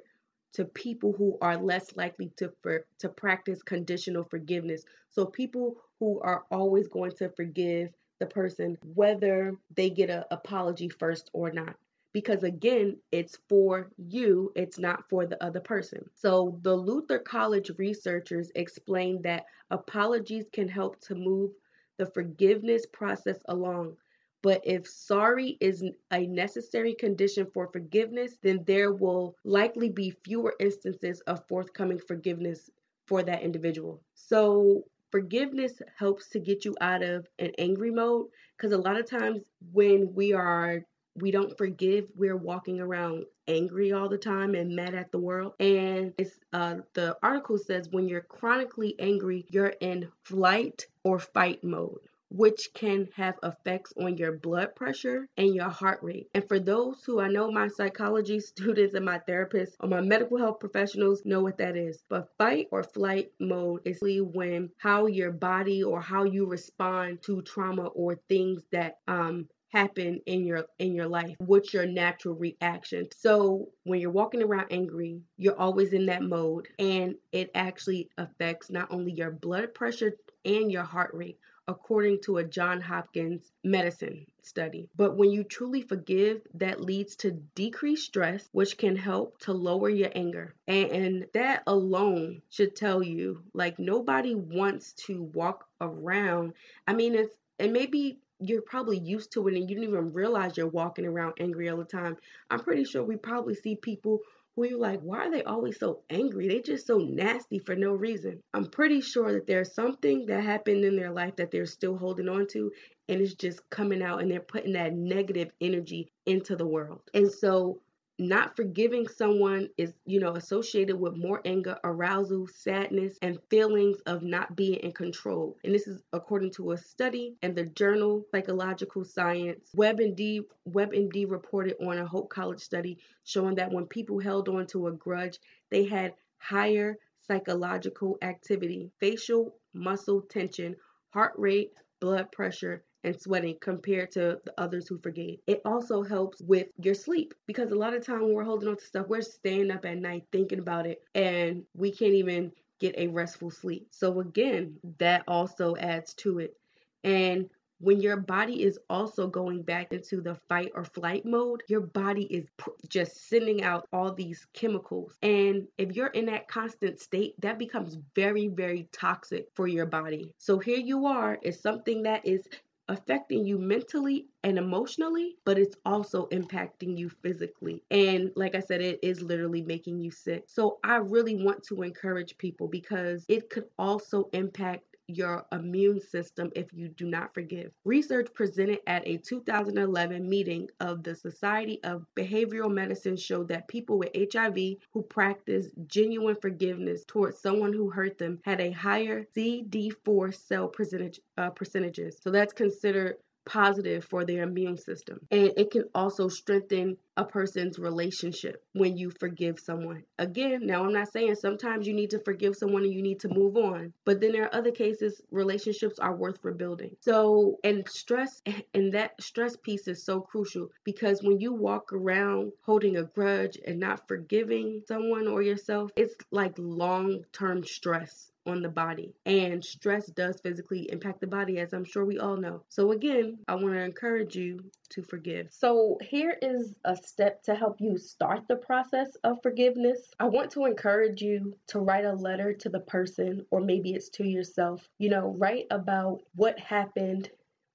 to 0.56 0.66
people 0.66 1.14
who 1.18 1.38
are 1.42 1.58
less 1.58 1.96
likely 1.96 2.32
to 2.38 2.52
for, 2.62 2.86
to 3.00 3.10
practice 3.10 3.62
conditional 3.62 4.24
forgiveness. 4.24 4.84
So 5.10 5.26
people 5.26 5.78
who 6.00 6.20
are 6.22 6.44
always 6.50 6.88
going 6.88 7.12
to 7.18 7.30
forgive 7.30 7.90
the 8.20 8.26
person 8.26 8.78
whether 8.94 9.54
they 9.76 9.90
get 9.90 10.10
an 10.10 10.24
apology 10.32 10.90
first 10.90 11.30
or 11.34 11.52
not. 11.52 11.76
Because 12.14 12.44
again, 12.44 12.98
it's 13.12 13.38
for 13.50 13.92
you, 13.98 14.54
it's 14.56 14.80
not 14.80 15.04
for 15.10 15.26
the 15.26 15.44
other 15.44 15.60
person. 15.60 16.10
So, 16.16 16.58
the 16.62 16.74
Luther 16.74 17.20
College 17.20 17.72
researchers 17.78 18.52
explained 18.56 19.24
that 19.24 19.44
apologies 19.70 20.46
can 20.54 20.70
help 20.70 21.02
to 21.02 21.16
move 21.16 21.52
the 21.98 22.06
forgiveness 22.06 22.86
process 22.86 23.40
along 23.50 23.98
but 24.46 24.62
if 24.64 24.88
sorry 24.88 25.58
is 25.60 25.84
a 26.12 26.28
necessary 26.28 26.94
condition 26.94 27.48
for 27.52 27.68
forgiveness, 27.74 28.38
then 28.44 28.64
there 28.68 28.94
will 28.94 29.36
likely 29.44 29.90
be 29.90 30.12
fewer 30.24 30.54
instances 30.60 31.20
of 31.22 31.44
forthcoming 31.48 31.98
forgiveness 31.98 32.70
for 33.08 33.24
that 33.24 33.42
individual. 33.42 34.04
So, 34.14 34.84
forgiveness 35.12 35.82
helps 35.98 36.30
to 36.30 36.40
get 36.40 36.64
you 36.64 36.76
out 36.80 37.02
of 37.02 37.26
an 37.40 37.54
angry 37.58 37.90
mode 37.90 38.28
because 38.56 38.72
a 38.72 38.78
lot 38.78 39.00
of 39.00 39.10
times 39.10 39.42
when 39.74 40.14
we 40.14 40.32
are 40.34 40.86
we 41.16 41.32
don't 41.32 41.58
forgive, 41.58 42.06
we're 42.16 42.38
walking 42.38 42.80
around 42.80 43.26
angry 43.48 43.94
all 43.94 44.10
the 44.10 44.18
time 44.18 44.54
and 44.54 44.76
mad 44.76 44.94
at 44.94 45.12
the 45.12 45.18
world. 45.18 45.54
And 45.60 46.14
it's 46.20 46.38
uh, 46.54 46.76
the 46.94 47.18
article 47.24 47.58
says 47.58 47.90
when 47.90 48.08
you're 48.08 48.22
chronically 48.22 48.94
angry, 49.00 49.48
you're 49.50 49.74
in 49.80 50.12
flight 50.24 50.86
or 51.04 51.18
fight 51.18 51.64
mode 51.64 52.02
which 52.30 52.70
can 52.74 53.08
have 53.16 53.36
effects 53.44 53.94
on 54.00 54.18
your 54.18 54.34
blood 54.34 54.76
pressure 54.76 55.28
and 55.38 55.56
your 55.56 55.70
heart 55.70 56.00
rate. 56.02 56.30
And 56.34 56.48
for 56.48 56.60
those 56.60 57.04
who 57.06 57.20
I 57.20 57.28
know 57.28 57.52
my 57.52 57.68
psychology 57.68 58.40
students 58.40 58.94
and 58.96 59.06
my 59.06 59.20
therapists 59.20 59.76
or 59.80 59.90
my 59.90 60.02
medical 60.02 60.38
health 60.38 60.60
professionals 60.60 61.24
know 61.26 61.42
what 61.42 61.58
that 61.58 61.76
is. 61.78 62.04
But 62.10 62.30
fight 62.38 62.68
or 62.72 62.84
flight 62.84 63.32
mode 63.40 63.82
is 63.86 64.00
when 64.02 64.70
how 64.78 65.08
your 65.08 65.32
body 65.32 65.84
or 65.84 66.02
how 66.02 66.24
you 66.24 66.46
respond 66.46 67.22
to 67.24 67.42
trauma 67.42 67.88
or 67.88 68.20
things 68.30 68.64
that 68.72 68.98
um 69.08 69.48
happen 69.72 70.22
in 70.26 70.46
your 70.46 70.66
in 70.80 70.94
your 70.94 71.08
life 71.08 71.36
what's 71.40 71.74
your 71.74 71.86
natural 71.86 72.36
reaction 72.36 73.08
so 73.14 73.68
when 73.84 74.00
you're 74.00 74.12
walking 74.12 74.42
around 74.42 74.68
angry 74.72 75.20
you're 75.38 75.60
always 75.60 75.92
in 75.92 76.06
that 76.06 76.22
mode 76.22 76.68
and 76.80 77.16
it 77.34 77.52
actually 77.56 78.10
affects 78.18 78.70
not 78.70 78.88
only 78.92 79.12
your 79.12 79.32
blood 79.32 79.74
pressure 79.74 80.16
and 80.46 80.72
your 80.72 80.84
heart 80.84 81.12
rate 81.14 81.38
according 81.68 82.22
to 82.22 82.38
a 82.38 82.44
John 82.44 82.82
Hopkins 82.82 83.52
medicine 83.64 84.26
study. 84.44 84.90
But 84.96 85.18
when 85.18 85.32
you 85.32 85.44
truly 85.44 85.82
forgive, 85.82 86.42
that 86.56 86.82
leads 86.82 87.16
to 87.18 87.32
decreased 87.32 88.06
stress, 88.06 88.48
which 88.52 88.78
can 88.78 88.96
help 88.96 89.40
to 89.40 89.54
lower 89.54 89.90
your 89.90 90.12
anger. 90.16 90.54
And 90.68 91.28
that 91.34 91.64
alone 91.68 92.42
should 92.50 92.76
tell 92.76 93.02
you 93.02 93.42
like 93.54 93.80
nobody 93.80 94.36
wants 94.36 94.94
to 95.08 95.24
walk 95.34 95.68
around. 95.82 96.54
I 96.88 96.94
mean, 96.94 97.16
it's 97.16 97.36
and 97.60 97.72
maybe 97.72 98.20
you're 98.40 98.62
probably 98.62 99.00
used 99.00 99.32
to 99.32 99.48
it 99.48 99.56
and 99.56 99.70
you 99.70 99.76
don't 99.76 99.86
even 99.86 100.14
realize 100.14 100.58
you're 100.58 100.68
walking 100.68 101.06
around 101.06 101.34
angry 101.40 101.70
all 101.70 101.78
the 101.78 101.86
time. 101.86 102.18
I'm 102.52 102.60
pretty 102.60 102.84
sure 102.84 103.04
we 103.04 103.16
probably 103.16 103.56
see 103.56 103.76
people 103.76 104.20
who 104.56 104.66
you're 104.66 104.80
like, 104.80 105.02
why 105.02 105.28
are 105.28 105.32
they 105.32 105.44
always 105.44 105.80
so 105.80 106.02
angry? 106.10 106.48
They 106.48 106.62
just 106.62 106.88
so 106.88 106.98
nasty 106.98 107.60
for 107.60 107.76
no 107.76 107.92
reason. 107.94 108.42
I'm 108.54 108.68
pretty 108.68 109.02
sure 109.02 109.34
that 109.34 109.48
there's 109.48 109.74
something 109.74 110.26
that 110.28 110.44
happened 110.44 110.86
in 110.86 110.96
their 110.96 111.12
life 111.12 111.36
that 111.38 111.52
they're 111.52 111.66
still 111.66 111.98
holding 111.98 112.30
on 112.30 112.48
to 112.54 112.72
and 113.08 113.22
it's 113.22 113.36
just 113.36 113.62
coming 113.70 114.02
out 114.02 114.22
and 114.22 114.32
they're 114.32 114.40
putting 114.40 114.74
that 114.74 114.94
negative 114.94 115.50
energy 115.62 116.12
into 116.26 116.56
the 116.56 116.68
world. 116.68 117.02
And 117.14 117.32
so 117.32 117.82
not 118.18 118.56
forgiving 118.56 119.08
someone 119.08 119.70
is, 119.78 119.94
you 120.06 120.20
know, 120.20 120.36
associated 120.36 120.98
with 120.98 121.18
more 121.18 121.42
anger, 121.44 121.78
arousal, 121.84 122.48
sadness, 122.48 123.18
and 123.22 123.40
feelings 123.50 123.98
of 124.06 124.24
not 124.24 124.56
being 124.56 124.76
in 124.76 124.94
control. 124.94 125.58
And 125.64 125.74
this 125.74 125.88
is 125.88 126.02
according 126.14 126.52
to 126.52 126.72
a 126.72 126.78
study 126.78 127.36
in 127.42 127.56
the 127.56 127.66
journal 127.66 128.26
Psychological 128.32 129.04
Science. 129.04 129.70
WebMD 129.76 130.46
WebMD 130.70 131.30
reported 131.30 131.76
on 131.86 131.98
a 131.98 132.06
Hope 132.06 132.30
College 132.30 132.62
study 132.62 132.98
showing 133.26 133.56
that 133.56 133.72
when 133.72 133.86
people 133.86 134.20
held 134.20 134.48
on 134.48 134.66
to 134.68 134.88
a 134.88 134.92
grudge, 134.92 135.40
they 135.70 135.86
had 135.86 136.14
higher 136.38 136.98
psychological 137.28 138.18
activity, 138.22 138.92
facial 139.00 139.56
muscle 139.74 140.22
tension, 140.22 140.76
heart 141.10 141.34
rate, 141.38 141.74
blood 142.00 142.32
pressure, 142.32 142.84
and 143.06 143.20
sweating 143.22 143.56
compared 143.62 144.12
to 144.12 144.40
the 144.44 144.54
others 144.58 144.88
who 144.88 144.98
forgave. 144.98 145.40
It 145.48 145.62
also 145.64 146.04
helps 146.04 146.42
with 146.42 146.68
your 146.82 146.96
sleep 146.96 147.34
because 147.46 147.72
a 147.72 147.76
lot 147.76 147.94
of 147.94 148.06
time 148.06 148.22
when 148.22 148.34
we're 148.34 148.44
holding 148.44 148.68
on 148.68 148.78
to 148.78 148.84
stuff, 148.84 149.08
we're 149.08 149.22
staying 149.22 149.72
up 149.72 149.86
at 149.86 149.98
night 150.00 150.24
thinking 150.32 150.60
about 150.60 150.88
it 150.88 151.04
and 151.14 151.64
we 151.76 151.92
can't 151.92 152.14
even 152.14 152.52
get 152.80 152.96
a 152.98 153.08
restful 153.08 153.52
sleep. 153.52 153.88
So 153.92 154.20
again, 154.20 154.76
that 154.98 155.24
also 155.28 155.76
adds 155.78 156.14
to 156.16 156.40
it. 156.40 156.58
And 157.04 157.50
when 157.80 158.00
your 158.02 158.18
body 158.18 158.64
is 158.64 158.80
also 158.90 159.28
going 159.28 159.62
back 159.62 159.92
into 159.92 160.22
the 160.22 160.36
fight 160.48 160.72
or 160.76 160.86
flight 160.86 161.26
mode, 161.26 161.62
your 161.68 161.82
body 161.82 162.24
is 162.24 162.48
just 162.88 163.28
sending 163.30 163.64
out 163.64 163.88
all 163.92 164.14
these 164.14 164.48
chemicals. 164.54 165.14
And 165.22 165.68
if 165.78 165.96
you're 165.96 166.08
in 166.08 166.26
that 166.28 166.48
constant 166.48 167.00
state, 167.00 167.40
that 167.42 167.60
becomes 167.60 167.98
very, 168.16 168.48
very 168.48 168.88
toxic 168.92 169.50
for 169.54 169.68
your 169.68 169.86
body. 169.86 170.34
So 170.38 170.58
here 170.58 170.80
you 170.80 171.06
are, 171.06 171.38
it's 171.42 171.62
something 171.62 172.04
that 172.04 172.26
is 172.26 172.48
affecting 172.88 173.46
you 173.46 173.58
mentally 173.58 174.28
and 174.44 174.58
emotionally, 174.58 175.36
but 175.46 175.58
it's 175.58 175.76
also 175.86 176.28
impacting 176.28 176.98
you 176.98 177.10
physically. 177.10 177.84
And 177.92 178.32
like 178.36 178.56
I 178.56 178.60
said, 178.60 178.82
it 178.82 179.00
is 179.02 179.22
literally 179.22 179.62
making 179.62 180.00
you 180.00 180.12
sick. 180.12 180.44
So 180.48 180.80
I 180.84 180.98
really 180.98 181.44
want 181.44 181.64
to 181.66 181.82
encourage 181.84 182.38
people 182.38 182.68
because 182.68 183.26
it 183.28 183.50
could 183.50 183.66
also 183.78 184.30
impact 184.34 184.95
your 185.08 185.46
immune 185.52 186.02
system 186.02 186.52
if 186.56 186.74
you 186.74 186.88
do 186.90 187.06
not 187.06 187.34
forgive. 187.34 187.72
Research 187.84 188.34
presented 188.34 188.80
at 188.88 189.08
a 189.08 189.18
2011 189.18 190.28
meeting 190.28 190.70
of 190.80 191.04
the 191.04 191.16
Society 191.16 191.80
of 191.84 192.06
Behavioral 192.16 192.72
Medicine 192.72 193.18
showed 193.18 193.48
that 193.50 193.68
people 193.68 193.98
with 193.98 194.10
HIV 194.16 194.78
who 194.92 195.02
practiced 195.04 195.72
genuine 195.88 196.36
forgiveness 196.36 197.04
towards 197.06 197.40
someone 197.40 197.74
who 197.74 197.90
hurt 197.90 198.18
them 198.18 198.40
had 198.44 198.62
a 198.62 198.72
higher 198.72 199.26
CD4 199.36 200.36
cell 200.36 200.68
percentage 200.68 201.20
uh, 201.38 201.50
percentages. 201.50 202.18
So 202.22 202.32
that's 202.32 202.54
considered 202.54 203.18
positive 203.46 204.04
for 204.04 204.26
their 204.26 204.44
immune 204.44 204.78
system. 204.78 205.20
And 205.32 205.52
it 205.56 205.72
can 205.72 205.86
also 205.94 206.28
strengthen 206.28 206.98
a 207.18 207.24
person's 207.24 207.80
relationship 207.80 208.64
when 208.74 208.98
you 208.98 209.10
forgive 209.10 209.60
someone. 209.60 210.04
Again, 210.20 210.66
now 210.66 210.84
I'm 210.84 210.94
not 210.94 211.12
saying 211.12 211.36
sometimes 211.36 211.88
you 211.88 211.94
need 211.94 212.10
to 212.10 212.20
forgive 212.20 212.56
someone 212.56 212.84
and 212.84 212.94
you 212.94 213.02
need 213.02 213.22
to 213.22 213.30
move 213.30 213.56
on, 213.56 213.94
but 214.04 214.20
then 214.20 214.34
there 214.34 214.44
are 214.44 214.56
other 214.56 214.72
cases 214.72 215.22
relationships 215.32 216.00
are 216.00 216.16
worth 216.16 216.40
rebuilding. 216.44 216.96
So, 217.00 217.60
and 217.64 217.88
stress 217.88 218.42
and 218.74 218.94
that 218.94 219.22
stress 219.22 219.56
piece 219.56 219.88
is 219.88 220.04
so 220.04 220.20
crucial 220.20 220.72
because 220.84 221.24
when 221.24 221.40
you 221.40 221.54
walk 221.54 221.94
around 221.94 222.52
holding 222.62 222.98
a 222.98 223.04
grudge 223.04 223.58
and 223.66 223.80
not 223.80 224.08
forgiving 224.08 224.82
someone 224.88 225.28
or 225.28 225.42
yourself, 225.42 225.92
it's 225.96 226.16
like 226.32 226.54
long-term 226.58 227.64
stress 227.64 228.32
on 228.46 228.62
the 228.62 228.70
body. 228.70 229.14
And 229.26 229.64
stress 229.64 230.08
does 230.08 230.40
physically 230.42 230.90
impact 230.92 231.22
the 231.22 231.28
body, 231.28 231.60
as 231.60 231.74
I'm 231.74 231.86
sure 231.86 232.06
we 232.06 232.20
all 232.20 232.38
know. 232.38 232.64
So, 232.70 232.92
again, 232.92 233.40
I 233.48 233.56
want 233.56 233.74
to 233.74 233.82
encourage 233.82 234.36
you 234.36 234.60
to 234.90 235.04
forgive. 235.04 235.48
So, 235.52 235.98
here 236.02 236.38
is 236.42 236.76
a 236.86 236.96
step 236.96 237.44
to 237.44 237.56
help 237.56 237.78
you 237.80 237.98
start 237.98 238.48
the 238.48 238.56
process 238.56 239.10
of 239.24 239.42
forgiveness. 239.42 240.00
I 240.20 240.26
want 240.26 240.52
to 240.52 240.66
encourage 240.66 241.22
you 241.22 241.56
to 241.68 241.80
write 241.80 242.06
a 242.06 242.14
letter 242.14 242.54
to 242.54 242.70
the 242.70 242.80
person, 242.80 243.46
or 243.52 243.62
maybe 243.62 243.94
it's 243.94 244.10
to 244.12 244.28
yourself. 244.28 244.88
You 245.00 245.10
know, 245.10 245.36
write 245.38 245.66
about 245.72 246.22
what 246.36 246.60
happened, 246.60 247.30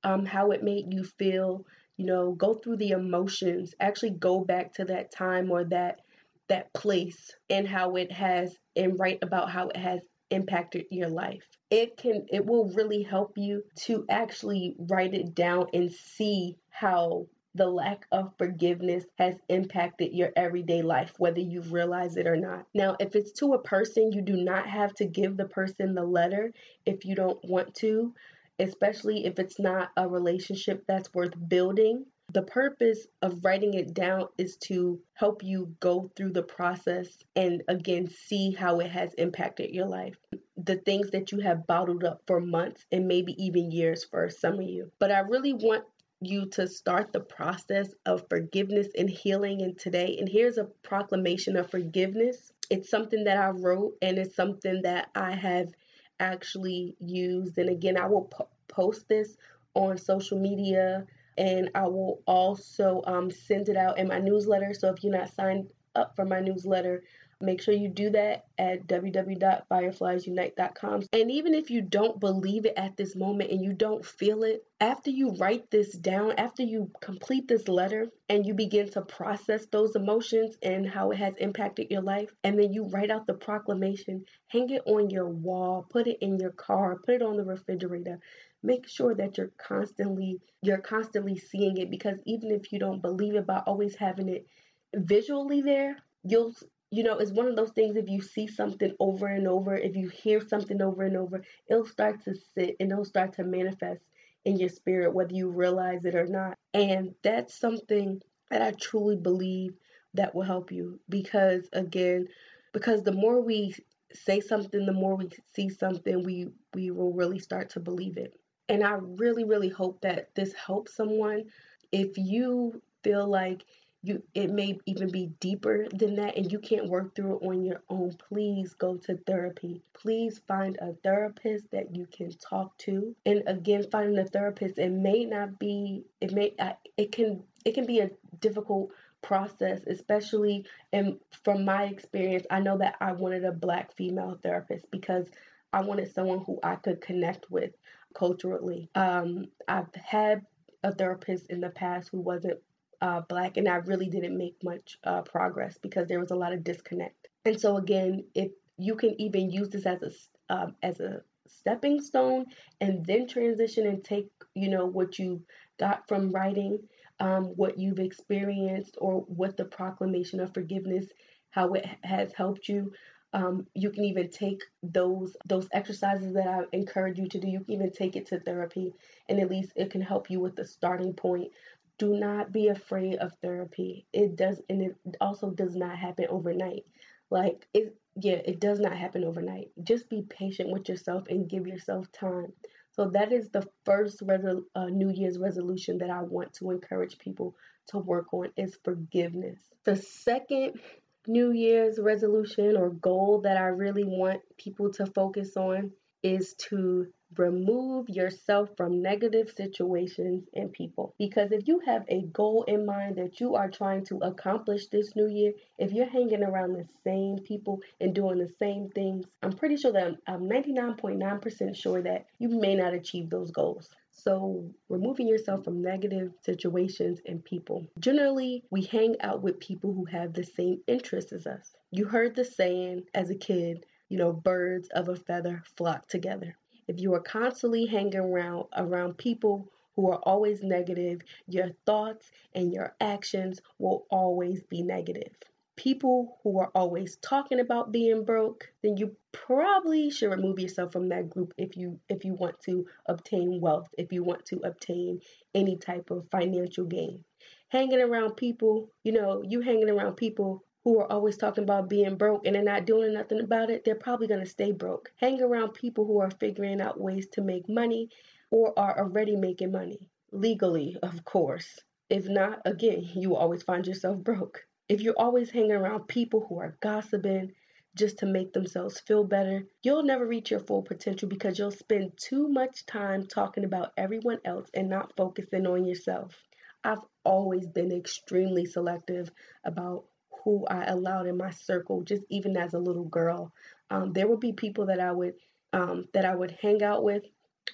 um, 0.05 0.25
how 0.25 0.53
it 0.53 0.63
made 0.63 0.93
you 0.93 1.05
feel. 1.05 1.65
You 1.97 2.07
know, 2.07 2.33
go 2.33 2.55
through 2.55 2.79
the 2.79 2.91
emotions. 2.91 3.75
Actually, 3.79 4.13
go 4.13 4.41
back 4.43 4.73
to 4.75 4.87
that 4.87 5.13
time 5.13 5.51
or 5.51 5.65
that 5.65 6.01
that 6.49 6.73
place 6.75 7.31
and 7.49 7.67
how 7.67 7.95
it 7.95 8.11
has 8.11 8.57
and 8.75 8.99
write 8.99 9.21
about 9.23 9.51
how 9.51 9.69
it 9.69 9.77
has 9.77 10.01
impacted 10.31 10.87
your 10.91 11.09
life. 11.09 11.45
It 11.71 11.97
can 11.97 12.27
it 12.31 12.45
will 12.47 12.71
really 12.71 13.03
help 13.03 13.37
you 13.37 13.65
to 13.83 14.05
actually 14.09 14.75
write 14.79 15.15
it 15.15 15.35
down 15.35 15.67
and 15.73 15.93
see 15.93 16.57
how 16.71 17.27
the 17.55 17.67
lack 17.67 18.07
of 18.13 18.33
forgiveness 18.39 19.05
has 19.19 19.35
impacted 19.49 20.13
your 20.13 20.31
everyday 20.37 20.83
life, 20.83 21.13
whether 21.19 21.41
you 21.41 21.63
realize 21.63 22.17
it 22.17 22.27
or 22.27 22.37
not. 22.37 22.65
Now, 22.75 22.97
if 23.01 23.17
it's 23.17 23.33
to 23.33 23.55
a 23.55 23.63
person, 23.63 24.13
you 24.13 24.23
do 24.23 24.37
not 24.37 24.69
have 24.69 24.95
to 24.95 25.05
give 25.05 25.37
the 25.37 25.47
person 25.47 25.95
the 25.95 26.05
letter 26.05 26.53
if 26.87 27.05
you 27.05 27.17
don't 27.17 27.45
want 27.45 27.75
to, 27.77 28.15
especially 28.61 29.27
if 29.27 29.39
it's 29.39 29.59
not 29.59 29.91
a 29.97 30.09
relationship 30.09 30.85
that's 30.87 31.13
worth 31.13 31.35
building. 31.49 32.07
The 32.33 32.43
purpose 32.43 33.09
of 33.23 33.45
writing 33.45 33.75
it 33.75 33.93
down 33.93 34.29
is 34.39 34.57
to 34.69 35.01
help 35.15 35.43
you 35.43 35.75
go 35.81 36.13
through 36.15 36.33
the 36.33 36.45
process 36.45 37.09
and 37.35 37.63
again 37.67 38.09
see 38.09 38.53
how 38.53 38.79
it 38.79 38.91
has 38.91 39.15
impacted 39.15 39.71
your 39.71 39.87
life. 39.87 40.15
The 40.57 40.77
things 40.77 41.11
that 41.11 41.33
you 41.33 41.41
have 41.41 41.67
bottled 41.67 42.05
up 42.05 42.23
for 42.29 42.41
months 42.41 42.85
and 42.93 43.09
maybe 43.09 43.33
even 43.43 43.73
years 43.73 44.05
for 44.05 44.31
some 44.31 44.61
of 44.61 44.69
you. 44.69 44.93
But 45.01 45.11
I 45.11 45.21
really 45.21 45.55
want 45.55 45.85
you 46.21 46.47
to 46.51 46.69
start 46.69 47.13
the 47.13 47.21
process 47.21 47.89
of 48.07 48.29
forgiveness 48.29 48.89
and 48.97 49.11
healing 49.11 49.61
in 49.61 49.75
today. 49.75 50.17
And 50.21 50.29
here's 50.29 50.59
a 50.59 50.69
proclamation 50.85 51.57
of 51.57 51.71
forgiveness. 51.71 52.53
It's 52.69 52.91
something 52.91 53.25
that 53.25 53.39
I 53.39 53.49
wrote 53.49 53.97
and 54.03 54.19
it's 54.19 54.37
something 54.37 54.83
that 54.83 55.09
I 55.17 55.33
have 55.33 55.73
actually 56.21 56.95
used. 57.01 57.59
And 57.59 57.71
again, 57.71 57.97
I 57.97 58.07
will 58.07 58.27
po- 58.27 58.51
post 58.69 59.09
this 59.09 59.37
on 59.75 59.99
social 59.99 60.39
media 60.39 61.07
and 61.39 61.71
I 61.75 61.87
will 61.87 62.23
also 62.27 63.03
um, 63.07 63.31
send 63.31 63.69
it 63.69 63.77
out 63.77 63.99
in 63.99 64.09
my 64.09 64.19
newsletter. 64.19 64.75
So 64.75 64.89
if 64.89 65.03
you're 65.03 65.17
not 65.17 65.35
signed 65.35 65.69
up 65.95 66.17
for 66.17 66.25
my 66.25 66.41
newsletter, 66.41 67.03
make 67.41 67.63
sure 67.63 67.73
you 67.73 67.89
do 67.89 68.11
that 68.11 68.45
at 68.59 68.87
www.firefliesunite.com. 68.87 71.05
And 71.13 71.31
even 71.31 71.55
if 71.55 71.71
you 71.71 71.81
don't 71.81 72.21
believe 72.21 72.67
it 72.67 72.75
at 72.77 72.99
this 72.99 73.17
moment 73.17 73.51
and 73.51 73.65
you 73.65 73.73
don't 73.73 74.05
feel 74.05 74.43
it, 74.43 74.63
after 74.81 75.11
you 75.11 75.31
write 75.31 75.71
this 75.71 75.93
down, 75.93 76.33
after 76.33 76.63
you 76.63 76.91
complete 77.01 77.49
this 77.49 77.67
letter 77.69 78.09
and 78.29 78.45
you 78.47 78.53
begin 78.55 78.91
to 78.91 79.01
process 79.03 79.67
those 79.67 79.97
emotions 79.97 80.57
and 80.63 80.89
how 80.89 81.11
it 81.11 81.17
has 81.17 81.35
impacted 81.39 81.91
your 81.91 82.03
life, 82.03 82.31
and 82.45 82.57
then 82.59 82.73
you 82.73 82.87
write 82.89 83.11
out 83.11 83.27
the 83.27 83.35
proclamation, 83.35 84.25
hang 84.49 84.71
it 84.71 84.83
on 84.87 85.11
your 85.11 85.29
wall, 85.29 85.85
put 85.89 86.07
it 86.07 86.19
in 86.21 86.39
your 86.39 86.53
car, 86.53 86.95
put 86.97 87.17
it 87.17 87.23
on 87.23 87.37
the 87.37 87.45
refrigerator 87.45 88.21
make 88.63 88.89
sure 88.89 89.15
that 89.15 89.39
you're 89.39 89.53
constantly 89.59 90.41
you're 90.63 90.79
constantly 90.79 91.37
seeing 91.37 91.79
it 91.79 91.91
because 91.91 92.19
even 92.27 92.51
if 92.51 92.73
you 92.73 92.79
don't 92.79 93.03
believe 93.03 93.35
it 93.35 93.47
by 93.47 93.59
always 93.67 93.97
having 93.97 94.29
it 94.29 94.47
visually 94.95 95.63
there, 95.63 95.97
you'll 96.25 96.55
you 96.91 97.05
know, 97.05 97.19
it's 97.19 97.31
one 97.31 97.47
of 97.47 97.55
those 97.55 97.71
things 97.71 97.97
if 97.97 98.09
you 98.09 98.21
see 98.21 98.49
something 98.49 98.93
over 98.99 99.29
and 99.29 99.47
over, 99.47 99.77
if 99.77 99.95
you 99.95 100.09
hear 100.09 100.41
something 100.47 100.83
over 100.83 101.03
and 101.05 101.17
over, 101.17 101.43
it'll 101.69 101.87
start 101.87 102.25
to 102.25 102.35
sit 102.35 102.77
and 102.81 102.91
it'll 102.91 103.05
start 103.05 103.33
to 103.35 103.45
manifest 103.45 104.03
in 104.45 104.59
your 104.59 104.69
spirit, 104.69 105.15
whether 105.15 105.33
you 105.33 105.49
realize 105.51 106.05
it 106.05 106.17
or 106.17 106.27
not. 106.27 106.59
And 106.75 107.15
that's 107.23 107.55
something 107.55 108.21
that 108.51 108.63
I 108.63 108.73
truly 108.73 109.17
believe 109.17 109.75
that 110.15 110.35
will 110.35 110.43
help 110.43 110.73
you 110.73 110.99
because, 111.09 111.69
again, 111.73 112.27
because 112.73 113.05
the 113.05 113.13
more 113.13 113.41
we 113.41 113.75
say 114.13 114.41
something, 114.41 114.85
the 114.85 114.93
more 114.93 115.15
we 115.15 115.29
see 115.55 115.69
something, 115.69 116.25
we, 116.25 116.49
we 116.75 116.91
will 116.91 117.13
really 117.13 117.39
start 117.39 117.71
to 117.71 117.81
believe 117.81 118.17
it. 118.17 118.35
And 118.71 118.85
I 118.85 118.93
really, 118.93 119.45
really 119.45 119.69
hope 119.69 120.01
that 120.03 120.35
this 120.37 120.55
helps 120.55 120.95
someone. 120.95 121.47
If 121.93 122.17
you 122.17 122.81
feel 123.03 123.27
like 123.27 123.65
you 124.03 124.23
it 124.35 124.51
may 124.51 124.79
even 124.87 125.11
be 125.11 125.27
deeper 125.41 125.87
than 125.93 126.15
that 126.15 126.37
and 126.37 126.51
you 126.51 126.59
can't 126.59 126.89
work 126.89 127.15
through 127.15 127.37
it 127.37 127.47
on 127.47 127.65
your 127.65 127.83
own 127.91 128.17
please 128.29 128.73
go 128.75 128.97
to 128.97 129.17
therapy. 129.27 129.83
Please 129.93 130.41
find 130.49 130.79
a 130.81 130.95
therapist 131.03 131.71
that 131.73 131.95
you 131.95 132.07
can 132.07 132.31
talk 132.39 132.77
to. 132.79 133.15
And 133.27 133.43
again 133.47 133.85
finding 133.91 134.19
a 134.19 134.25
therapist 134.25 134.79
it 134.79 134.91
may 134.91 135.25
not 135.27 135.59
be 135.59 136.05
it 136.21 136.33
may 136.33 136.55
it 136.97 137.13
can 137.13 137.43
it 137.65 137.75
can 137.75 137.87
be 137.87 138.01
a 138.01 138.11
difficult 138.41 138.91
process 139.23 139.81
especially 139.87 140.65
and 140.95 141.19
from 141.45 141.65
my 141.65 141.85
experience 141.85 142.47
i 142.51 142.59
know 142.59 142.79
that 142.79 142.95
i 143.03 143.13
wanted 143.13 143.45
a 143.45 143.53
black 143.53 143.95
female 143.95 144.39
therapist 144.43 144.91
because 144.91 145.27
i 145.75 145.81
wanted 145.83 146.11
someone 146.11 146.43
who 146.47 146.59
i 146.63 146.75
could 146.77 147.03
connect 147.03 147.51
with 147.51 147.71
culturally 148.15 148.89
um, 148.95 149.47
i've 149.69 149.95
had 149.95 150.43
a 150.83 150.95
therapist 150.95 151.47
in 151.51 151.61
the 151.61 151.71
past 151.71 152.09
who 152.11 152.21
wasn't 152.21 152.59
uh, 153.03 153.21
black, 153.29 153.57
and 153.57 153.69
I 153.69 153.77
really 153.77 154.09
didn't 154.09 154.37
make 154.37 154.57
much 154.63 154.99
uh, 155.05 155.23
progress 155.23 155.79
because 155.79 156.07
there 156.09 156.21
was 156.21 156.31
a 156.31 156.37
lot 156.37 156.53
of 156.53 156.65
disconnect. 156.65 157.29
And 157.45 157.59
so 157.59 157.77
again, 157.77 158.25
if 158.35 158.51
you 158.77 158.95
can 158.95 159.19
even 159.21 159.51
use 159.51 159.69
this 159.69 159.87
as 159.87 160.03
a 160.03 160.55
um, 160.55 160.75
as 160.83 161.01
a 161.01 161.23
stepping 161.47 162.01
stone 162.01 162.47
and 162.81 163.05
then 163.07 163.27
transition 163.27 163.87
and 163.87 164.05
take 164.05 164.29
you 164.55 164.69
know 164.69 164.87
what 164.87 165.19
you 165.19 165.43
got 165.79 166.07
from 166.09 166.31
writing 166.31 166.79
um, 167.19 167.45
what 167.57 167.79
you've 167.79 167.99
experienced 167.99 168.97
or 169.01 169.21
what 169.23 169.57
the 169.57 169.65
proclamation 169.65 170.41
of 170.41 170.55
forgiveness 170.55 171.07
how 171.51 171.73
it 171.75 171.85
has 172.03 172.33
helped 172.33 172.69
you 172.69 172.93
um, 173.33 173.67
you 173.75 173.91
can 173.91 174.05
even 174.05 174.29
take 174.31 174.63
those 174.83 175.37
those 175.47 175.69
exercises 175.73 176.35
that 176.35 176.49
I 176.49 176.63
encourage 176.73 177.19
you 177.19 177.29
to 177.29 177.39
do. 177.39 177.49
You 177.49 177.61
can 177.61 177.75
even 177.75 177.93
take 177.93 178.17
it 178.17 178.27
to 178.27 178.41
therapy, 178.41 178.93
and 179.29 179.39
at 179.41 179.51
least 179.51 179.73
it 179.77 179.91
can 179.91 180.01
help 180.01 180.31
you 180.31 180.41
with 180.41 180.57
the 180.57 180.65
starting 180.65 181.15
point 181.15 181.53
do 182.01 182.17
not 182.17 182.51
be 182.51 182.69
afraid 182.69 183.17
of 183.17 183.35
therapy. 183.43 184.07
It 184.11 184.35
does, 184.35 184.61
and 184.71 184.81
it 184.81 184.97
also 185.21 185.51
does 185.51 185.77
not 185.77 185.99
happen 185.99 186.27
overnight. 186.31 186.87
Like 187.31 187.69
it, 187.75 187.95
yeah, 188.17 188.41
it 188.45 188.59
does 188.59 188.81
not 188.81 188.97
happen 188.97 189.23
overnight. 189.23 189.69
Just 189.85 190.09
be 190.09 190.23
patient 190.23 190.71
with 190.71 190.89
yourself 190.89 191.25
and 191.29 191.49
give 191.49 191.67
yourself 191.67 192.11
time. 192.11 192.55
So 192.93 193.11
that 193.11 193.33
is 193.33 193.51
the 193.51 193.69
first 193.85 194.27
resol- 194.27 194.65
uh, 194.75 194.87
New 194.87 195.11
Year's 195.11 195.39
resolution 195.39 195.99
that 195.99 196.11
I 196.11 196.23
want 196.23 196.55
to 196.55 196.71
encourage 196.71 197.19
people 197.19 197.55
to 197.89 197.99
work 197.99 198.33
on 198.33 198.49
is 198.57 198.79
forgiveness. 198.83 199.61
The 199.85 199.97
second 199.97 200.81
New 201.27 201.53
Year's 201.53 201.99
resolution 201.99 202.77
or 202.79 202.91
goal 202.91 203.43
that 203.43 203.59
I 203.59 203.67
really 203.67 204.05
want 204.05 204.41
people 204.57 204.91
to 204.93 205.05
focus 205.05 205.57
on 205.57 205.93
is 206.23 206.55
to 206.55 207.07
remove 207.37 208.09
yourself 208.09 208.71
from 208.77 209.03
negative 209.03 209.51
situations 209.51 210.49
and 210.55 210.73
people. 210.73 211.15
Because 211.19 211.53
if 211.53 211.69
you 211.69 211.81
have 211.81 212.05
a 212.09 212.23
goal 212.23 212.65
in 212.65 212.87
mind 212.87 213.17
that 213.17 213.39
you 213.39 213.55
are 213.55 213.71
trying 213.71 214.05
to 214.07 214.19
accomplish 214.19 214.87
this 214.87 215.15
new 215.15 215.29
year, 215.29 215.53
if 215.79 215.93
you're 215.93 216.09
hanging 216.09 216.43
around 216.43 216.73
the 216.73 216.89
same 217.05 217.39
people 217.39 217.81
and 218.01 218.15
doing 218.15 218.39
the 218.39 218.53
same 218.59 218.89
things, 218.89 219.27
I'm 219.43 219.53
pretty 219.53 219.77
sure 219.77 219.93
that 219.93 220.17
I'm 220.27 220.49
99.9% 220.49 221.77
sure 221.77 222.03
that 222.03 222.27
you 222.39 222.49
may 222.49 222.75
not 222.75 222.95
achieve 222.95 223.31
those 223.31 223.51
goals. 223.51 223.89
So, 224.23 224.71
removing 224.91 225.27
yourself 225.27 225.65
from 225.65 225.81
negative 225.81 226.35
situations 226.43 227.23
and 227.25 227.43
people. 227.43 227.87
Generally, 227.99 228.65
we 228.71 228.83
hang 228.83 229.19
out 229.23 229.41
with 229.43 229.59
people 229.61 229.95
who 229.95 230.05
have 230.05 230.35
the 230.35 230.45
same 230.45 230.83
interests 230.87 231.33
as 231.33 231.47
us. 231.47 231.75
You 231.91 232.05
heard 232.05 232.35
the 232.35 232.45
saying 232.45 233.07
as 233.15 233.31
a 233.31 233.35
kid, 233.35 233.87
you 234.11 234.19
know, 234.19 234.31
birds 234.31 234.89
of 234.91 235.09
a 235.09 235.17
feather 235.17 235.63
flock 235.75 236.07
together. 236.07 236.55
If 236.87 237.01
you 237.01 237.15
are 237.15 237.21
constantly 237.21 237.87
hanging 237.87 238.17
around 238.17 238.67
around 238.77 239.17
people 239.17 239.71
who 239.97 240.11
are 240.11 240.19
always 240.19 240.63
negative, 240.63 241.23
your 241.47 241.71
thoughts 241.87 242.31
and 242.55 242.75
your 242.75 242.95
actions 243.01 243.63
will 243.79 244.07
always 244.11 244.63
be 244.65 244.83
negative. 244.83 245.33
People 245.81 246.39
who 246.43 246.59
are 246.59 246.71
always 246.75 247.17
talking 247.23 247.59
about 247.59 247.91
being 247.91 248.23
broke, 248.23 248.71
then 248.83 248.99
you 248.99 249.17
probably 249.33 250.11
should 250.11 250.31
remove 250.31 250.59
yourself 250.61 250.93
from 250.93 251.09
that 251.09 251.31
group 251.31 251.55
if 251.57 251.75
you 251.75 251.99
if 252.11 252.23
you 252.23 252.35
want 252.35 252.61
to 252.65 252.87
obtain 253.07 253.63
wealth, 253.63 253.89
if 253.97 254.13
you 254.13 254.23
want 254.23 254.45
to 254.45 254.57
obtain 254.59 255.23
any 255.55 255.79
type 255.79 256.11
of 256.11 256.29
financial 256.31 256.85
gain. 256.85 257.25
Hanging 257.69 258.03
around 258.03 258.37
people, 258.37 258.91
you 259.05 259.13
know, 259.13 259.43
you 259.43 259.63
hanging 259.63 259.89
around 259.89 260.17
people 260.17 260.63
who 260.85 261.01
are 261.01 261.11
always 261.11 261.39
talking 261.39 261.65
about 261.65 261.89
being 261.89 262.15
broke 262.17 262.45
and 262.45 262.55
they're 262.55 262.63
not 262.63 262.85
doing 262.85 263.15
nothing 263.15 263.41
about 263.41 263.71
it, 263.71 263.83
they're 263.83 263.95
probably 263.95 264.27
going 264.27 264.45
to 264.45 264.47
stay 264.47 264.73
broke. 264.73 265.11
Hang 265.17 265.41
around 265.41 265.73
people 265.73 266.05
who 266.05 266.21
are 266.21 266.31
figuring 266.33 266.83
out 266.83 267.01
ways 267.01 267.27
to 267.29 267.41
make 267.41 267.71
money 267.71 268.11
or 268.51 268.79
are 268.79 268.99
already 268.99 269.35
making 269.35 269.73
money. 269.73 270.11
Legally, 270.31 270.99
of 271.03 271.25
course. 271.25 271.79
If 272.11 272.29
not, 272.29 272.61
again, 272.67 273.09
you 273.15 273.31
will 273.31 273.39
always 273.39 273.63
find 273.63 273.87
yourself 273.87 274.19
broke. 274.19 274.67
If 274.91 275.03
you're 275.03 275.15
always 275.17 275.53
hanging 275.53 275.71
around 275.71 276.09
people 276.09 276.45
who 276.49 276.59
are 276.59 276.77
gossiping 276.81 277.53
just 277.95 278.19
to 278.19 278.27
make 278.27 278.53
themselves 278.53 278.99
feel 278.99 279.23
better, 279.23 279.65
you'll 279.85 280.03
never 280.03 280.27
reach 280.27 280.51
your 280.51 280.59
full 280.59 280.83
potential 280.83 281.29
because 281.29 281.61
you'll 281.61 281.71
spend 281.71 282.15
too 282.17 282.49
much 282.49 282.85
time 282.87 283.29
talking 283.29 283.63
about 283.63 283.93
everyone 283.97 284.41
else 284.45 284.69
and 284.75 284.89
not 284.89 285.15
focusing 285.17 285.65
on 285.65 285.85
yourself. 285.85 286.37
I've 286.83 287.05
always 287.23 287.69
been 287.69 287.93
extremely 287.93 288.67
selective 288.67 289.31
about 289.65 290.07
who 290.43 290.67
I 290.67 290.87
allowed 290.87 291.29
in 291.29 291.37
my 291.37 291.51
circle, 291.53 292.03
just 292.03 292.25
even 292.29 292.57
as 292.57 292.75
a 292.75 292.81
little 292.81 293.05
girl. 293.05 293.53
Um, 293.91 294.13
there 294.13 294.27
would 294.27 294.41
be 294.41 294.55
people 294.55 294.87
that 294.87 294.99
I 294.99 295.13
would 295.13 295.35
um, 295.73 296.09
that 296.15 296.25
I 296.25 296.35
would 296.35 296.59
hang 296.61 296.83
out 296.83 297.05
with, 297.05 297.23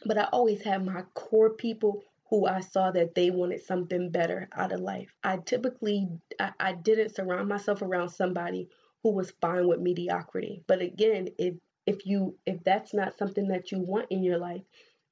but 0.04 0.18
I 0.18 0.24
always 0.32 0.60
had 0.60 0.84
my 0.84 1.00
core 1.14 1.54
people 1.54 2.02
who 2.30 2.46
I 2.46 2.60
saw 2.60 2.90
that 2.92 3.14
they 3.14 3.30
wanted 3.30 3.62
something 3.62 4.10
better 4.10 4.48
out 4.52 4.72
of 4.72 4.80
life. 4.80 5.14
I 5.22 5.38
typically 5.38 6.08
I, 6.40 6.52
I 6.58 6.72
didn't 6.72 7.14
surround 7.14 7.48
myself 7.48 7.82
around 7.82 8.10
somebody 8.10 8.68
who 9.02 9.12
was 9.12 9.32
fine 9.40 9.68
with 9.68 9.80
mediocrity. 9.80 10.62
But 10.66 10.82
again, 10.82 11.28
if 11.38 11.54
if 11.86 12.06
you 12.06 12.36
if 12.46 12.62
that's 12.64 12.92
not 12.94 13.16
something 13.18 13.48
that 13.48 13.70
you 13.70 13.78
want 13.80 14.06
in 14.10 14.22
your 14.24 14.38
life, 14.38 14.62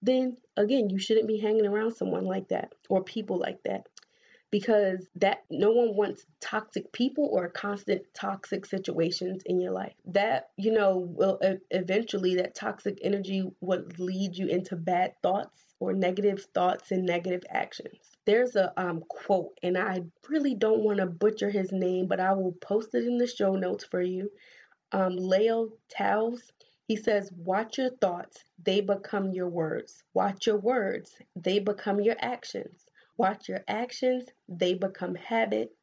then 0.02 0.36
again, 0.56 0.90
you 0.90 0.98
shouldn't 0.98 1.28
be 1.28 1.38
hanging 1.38 1.66
around 1.66 1.92
someone 1.92 2.24
like 2.24 2.48
that 2.48 2.74
or 2.88 3.04
people 3.04 3.38
like 3.38 3.62
that 3.64 3.86
because 4.54 5.08
that 5.16 5.42
no 5.50 5.72
one 5.72 5.96
wants 5.96 6.26
toxic 6.40 6.92
people 6.92 7.28
or 7.32 7.48
constant 7.48 8.02
toxic 8.14 8.64
situations 8.64 9.42
in 9.46 9.58
your 9.60 9.72
life. 9.72 9.94
That, 10.04 10.50
you 10.56 10.70
know, 10.70 10.98
will 10.98 11.40
eventually 11.72 12.36
that 12.36 12.54
toxic 12.54 13.00
energy 13.02 13.50
would 13.60 13.98
lead 13.98 14.36
you 14.36 14.46
into 14.46 14.76
bad 14.76 15.14
thoughts 15.24 15.60
or 15.80 15.92
negative 15.92 16.46
thoughts 16.54 16.92
and 16.92 17.04
negative 17.04 17.42
actions. 17.50 17.98
There's 18.26 18.54
a 18.54 18.72
um, 18.80 19.02
quote, 19.08 19.58
and 19.60 19.76
I 19.76 20.04
really 20.28 20.54
don't 20.54 20.84
want 20.84 20.98
to 20.98 21.06
butcher 21.06 21.50
his 21.50 21.72
name, 21.72 22.06
but 22.06 22.20
I 22.20 22.32
will 22.34 22.52
post 22.52 22.94
it 22.94 23.02
in 23.02 23.18
the 23.18 23.26
show 23.26 23.56
notes 23.56 23.84
for 23.84 24.00
you. 24.00 24.30
Um, 24.92 25.16
Leo 25.16 25.70
Towles, 25.88 26.52
he 26.86 26.94
says, 26.94 27.28
Watch 27.32 27.78
your 27.78 27.90
thoughts, 27.90 28.44
they 28.62 28.80
become 28.82 29.32
your 29.32 29.48
words. 29.48 30.04
Watch 30.14 30.46
your 30.46 30.58
words, 30.58 31.10
they 31.34 31.58
become 31.58 32.00
your 32.00 32.16
actions. 32.20 32.83
Watch 33.16 33.48
your 33.48 33.64
actions, 33.66 34.28
they 34.48 34.74
become 34.74 35.16
habit. 35.16 35.74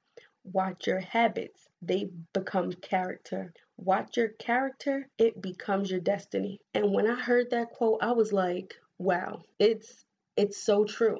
Watch 0.43 0.87
your 0.87 0.99
habits, 1.01 1.67
they 1.81 2.05
become 2.33 2.71
character. 2.73 3.53
Watch 3.77 4.17
your 4.17 4.29
character, 4.29 5.09
it 5.17 5.41
becomes 5.41 5.91
your 5.91 5.99
destiny. 5.99 6.61
And 6.73 6.93
when 6.93 7.07
I 7.07 7.15
heard 7.19 7.49
that 7.51 7.71
quote, 7.71 7.99
I 8.01 8.13
was 8.13 8.31
like, 8.31 8.75
wow, 8.97 9.43
it's 9.59 10.05
it's 10.37 10.63
so 10.63 10.85
true. 10.85 11.19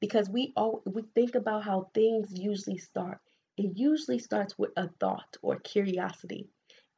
Because 0.00 0.28
we 0.28 0.52
all 0.56 0.82
we 0.86 1.02
think 1.14 1.34
about 1.34 1.64
how 1.64 1.90
things 1.94 2.32
usually 2.38 2.78
start. 2.78 3.18
It 3.56 3.76
usually 3.78 4.18
starts 4.18 4.58
with 4.58 4.70
a 4.76 4.88
thought 5.00 5.36
or 5.42 5.60
curiosity. 5.60 6.48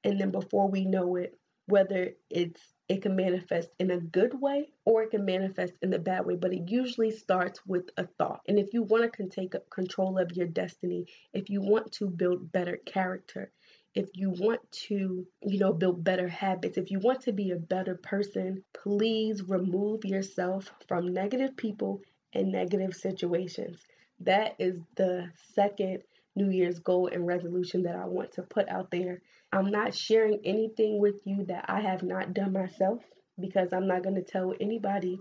And 0.04 0.20
then 0.20 0.30
before 0.30 0.68
we 0.68 0.84
know 0.84 1.16
it, 1.16 1.38
whether 1.66 2.12
it's 2.31 2.61
it 2.88 3.01
can 3.01 3.16
manifest 3.16 3.70
in 3.79 3.90
a 3.90 3.98
good 3.98 4.38
way 4.38 4.68
or 4.85 5.03
it 5.03 5.12
can 5.12 5.25
manifest 5.25 5.72
in 5.81 5.90
the 5.90 5.98
bad 5.98 6.27
way, 6.27 6.35
but 6.37 6.53
it 6.53 6.68
usually 6.68 7.11
starts 7.11 7.61
with 7.66 7.88
a 7.96 8.07
thought. 8.18 8.42
And 8.46 8.59
if 8.59 8.75
you 8.75 8.83
want 8.83 9.12
to 9.14 9.29
take 9.29 9.55
control 9.70 10.18
of 10.18 10.33
your 10.33 10.46
destiny, 10.46 11.07
if 11.33 11.48
you 11.48 11.62
want 11.62 11.92
to 11.92 12.09
build 12.09 12.53
better 12.53 12.77
character, 12.85 13.51
if 13.94 14.09
you 14.14 14.31
want 14.31 14.61
to, 14.88 15.27
you 15.42 15.59
know, 15.59 15.72
build 15.72 16.05
better 16.05 16.29
habits, 16.29 16.77
if 16.77 16.90
you 16.90 16.98
want 16.98 17.22
to 17.22 17.33
be 17.33 17.51
a 17.51 17.57
better 17.57 17.94
person, 17.94 18.64
please 18.75 19.42
remove 19.42 20.05
yourself 20.05 20.70
from 20.88 21.14
negative 21.14 21.57
people 21.57 22.03
and 22.35 22.53
negative 22.53 22.94
situations. 22.94 23.79
That 24.20 24.55
is 24.59 24.77
the 24.96 25.31
second 25.55 26.03
New 26.35 26.51
Year's 26.51 26.79
goal 26.79 27.09
and 27.09 27.27
resolution 27.27 27.83
that 27.83 27.96
I 27.96 28.07
want 28.07 28.33
to 28.33 28.42
put 28.42 28.68
out 28.68 28.90
there. 28.90 29.20
I'm 29.52 29.70
not 29.70 29.94
sharing 29.94 30.40
anything 30.44 30.98
with 30.98 31.20
you 31.24 31.44
that 31.46 31.66
I 31.68 31.80
have 31.80 32.02
not 32.02 32.32
done 32.32 32.52
myself 32.52 33.02
because 33.38 33.72
I'm 33.72 33.86
not 33.86 34.02
going 34.02 34.14
to 34.14 34.22
tell 34.22 34.54
anybody 34.60 35.20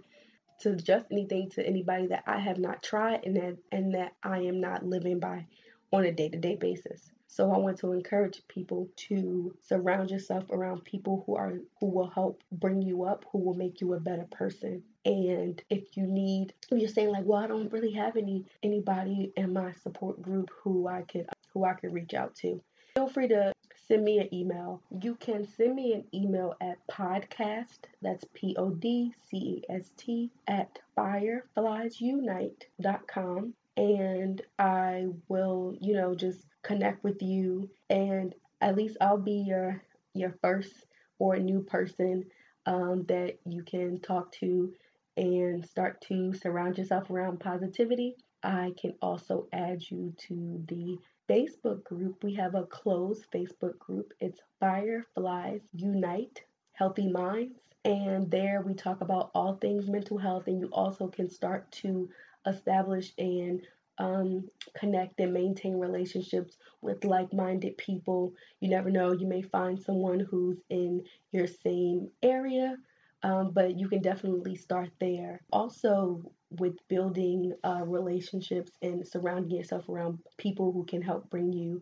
to 0.62 0.76
just 0.76 1.06
anything 1.12 1.50
to 1.50 1.66
anybody 1.66 2.08
that 2.08 2.24
I 2.28 2.40
have 2.40 2.58
not 2.58 2.82
tried 2.82 3.26
and 3.26 3.36
that 3.36 3.58
and 3.72 3.94
that 3.96 4.14
I 4.24 4.40
am 4.40 4.62
not 4.62 4.86
living 4.86 5.20
by 5.20 5.48
on 5.92 6.06
a 6.06 6.12
day-to-day 6.12 6.56
basis. 6.56 7.12
So 7.28 7.52
I 7.52 7.58
want 7.58 7.80
to 7.80 7.94
encourage 7.94 8.42
people 8.48 8.90
to 9.08 9.56
surround 9.62 10.12
yourself 10.12 10.46
around 10.50 10.84
people 10.84 11.24
who 11.26 11.36
are 11.36 11.54
who 11.80 11.88
will 11.88 12.10
help 12.10 12.42
bring 12.52 12.82
you 12.82 13.04
up, 13.04 13.26
who 13.32 13.40
will 13.40 13.54
make 13.54 13.82
you 13.82 13.94
a 13.94 14.00
better 14.00 14.28
person. 14.32 14.84
And 15.06 15.62
if 15.70 15.98
you 15.98 16.06
need, 16.06 16.54
if 16.70 16.80
you're 16.80 16.90
saying 16.90 17.10
like, 17.10 17.26
well, 17.26 17.44
I 17.44 17.48
don't 17.48 17.72
really 17.72 17.94
have 17.94 18.16
any 18.16 18.46
anybody 18.64 19.34
in 19.36 19.54
my 19.54 19.72
support 19.84 20.22
group 20.22 20.50
who 20.64 20.88
I 20.88 21.02
could 21.02 21.28
who 21.54 21.66
I 21.66 21.74
could 21.74 21.94
reach 21.94 22.14
out 22.14 22.36
to, 22.36 22.62
feel 22.96 23.08
free 23.08 23.28
to 23.30 23.54
send 23.92 24.04
me 24.06 24.20
an 24.20 24.34
email. 24.34 24.82
You 25.02 25.16
can 25.16 25.46
send 25.46 25.76
me 25.76 25.92
an 25.92 26.06
email 26.14 26.56
at 26.62 26.78
podcast, 26.88 27.80
that's 28.02 28.24
P 28.34 28.56
O 28.58 28.70
D 28.70 29.14
C 29.30 29.62
A 29.70 29.74
S 29.74 29.92
T, 29.98 30.32
at 30.48 30.80
firefliesunite.com. 30.98 33.54
And 33.76 34.42
I 34.58 35.08
will, 35.28 35.76
you 35.82 35.94
know, 35.94 36.16
just 36.16 36.46
connect 36.64 37.04
with 37.04 37.22
you 37.22 37.70
and 37.90 38.34
at 38.62 38.78
least 38.78 38.96
I'll 39.02 39.18
be 39.18 39.44
your 39.46 39.84
your 40.14 40.38
first 40.42 40.72
or 41.20 41.36
new 41.36 41.62
person 41.62 42.24
um, 42.66 43.04
that 43.10 43.40
you 43.46 43.64
can 43.64 44.00
talk 44.00 44.32
to 44.34 44.74
and 45.18 45.66
start 45.66 46.00
to 46.08 46.34
surround 46.34 46.78
yourself 46.78 47.10
around 47.10 47.42
positivity. 47.42 48.16
I 48.42 48.72
can 48.80 48.94
also 49.02 49.50
add 49.52 49.82
you 49.90 50.14
to 50.30 50.64
the 50.70 50.98
Facebook 51.30 51.84
group. 51.84 52.24
We 52.24 52.34
have 52.36 52.56
a 52.56 52.66
closed 52.66 53.26
Facebook 53.34 53.78
group. 53.80 54.14
It's 54.20 54.40
Fireflies 54.60 55.62
Unite 55.74 56.42
Healthy 56.74 57.12
Minds. 57.12 57.60
And 57.84 58.30
there 58.30 58.62
we 58.62 58.74
talk 58.74 59.02
about 59.02 59.32
all 59.34 59.56
things 59.56 59.88
mental 59.88 60.18
health, 60.18 60.48
and 60.48 60.60
you 60.60 60.68
also 60.72 61.08
can 61.08 61.30
start 61.30 61.72
to 61.74 62.10
establish 62.46 63.12
and 63.18 63.62
um, 63.98 64.50
connect 64.76 65.20
and 65.20 65.34
maintain 65.34 65.78
relationships 65.78 66.58
with 66.82 67.04
like 67.06 67.34
minded 67.34 67.78
people. 67.78 68.34
You 68.60 68.70
never 68.70 68.90
know, 68.90 69.12
you 69.14 69.28
may 69.28 69.42
find 69.42 69.80
someone 69.80 70.20
who's 70.20 70.58
in 70.70 71.04
your 71.32 71.48
same 71.48 72.10
area, 72.22 72.78
um, 73.24 73.52
but 73.52 73.80
you 73.80 73.88
can 73.88 74.02
definitely 74.02 74.56
start 74.56 74.90
there. 75.00 75.42
Also, 75.52 76.32
with 76.60 76.76
building 76.88 77.54
uh, 77.64 77.82
relationships 77.86 78.72
and 78.82 79.08
surrounding 79.08 79.58
yourself 79.58 79.88
around 79.90 80.20
people 80.38 80.72
who 80.72 80.86
can 80.86 81.02
help 81.02 81.30
bring 81.30 81.54
you 81.54 81.82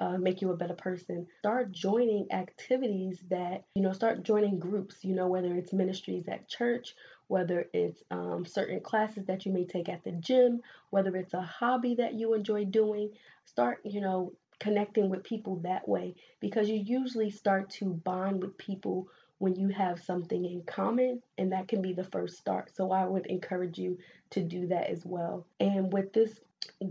uh, 0.00 0.16
make 0.16 0.40
you 0.40 0.50
a 0.50 0.56
better 0.56 0.74
person. 0.74 1.26
Start 1.40 1.72
joining 1.72 2.32
activities 2.32 3.22
that, 3.28 3.64
you 3.74 3.82
know, 3.82 3.92
start 3.92 4.22
joining 4.22 4.58
groups, 4.58 5.04
you 5.04 5.14
know, 5.14 5.28
whether 5.28 5.54
it's 5.54 5.74
ministries 5.74 6.26
at 6.26 6.48
church, 6.48 6.94
whether 7.28 7.66
it's 7.74 8.02
um, 8.10 8.46
certain 8.46 8.80
classes 8.80 9.26
that 9.26 9.44
you 9.44 9.52
may 9.52 9.66
take 9.66 9.90
at 9.90 10.02
the 10.02 10.12
gym, 10.12 10.62
whether 10.88 11.14
it's 11.16 11.34
a 11.34 11.42
hobby 11.42 11.96
that 11.96 12.14
you 12.14 12.32
enjoy 12.32 12.64
doing. 12.64 13.10
Start, 13.44 13.80
you 13.84 14.00
know, 14.00 14.32
connecting 14.58 15.10
with 15.10 15.22
people 15.24 15.56
that 15.56 15.86
way 15.88 16.14
because 16.40 16.68
you 16.68 16.76
usually 16.76 17.30
start 17.30 17.70
to 17.70 17.86
bond 17.86 18.42
with 18.42 18.56
people 18.58 19.08
when 19.40 19.56
you 19.56 19.68
have 19.68 20.02
something 20.02 20.44
in 20.44 20.62
common, 20.64 21.22
and 21.38 21.50
that 21.50 21.66
can 21.66 21.80
be 21.80 21.94
the 21.94 22.04
first 22.04 22.36
start. 22.36 22.70
So 22.76 22.92
I 22.92 23.06
would 23.06 23.24
encourage 23.26 23.78
you 23.78 23.98
to 24.30 24.42
do 24.42 24.66
that 24.66 24.90
as 24.90 25.04
well. 25.06 25.46
And 25.58 25.90
with 25.90 26.12
this 26.12 26.40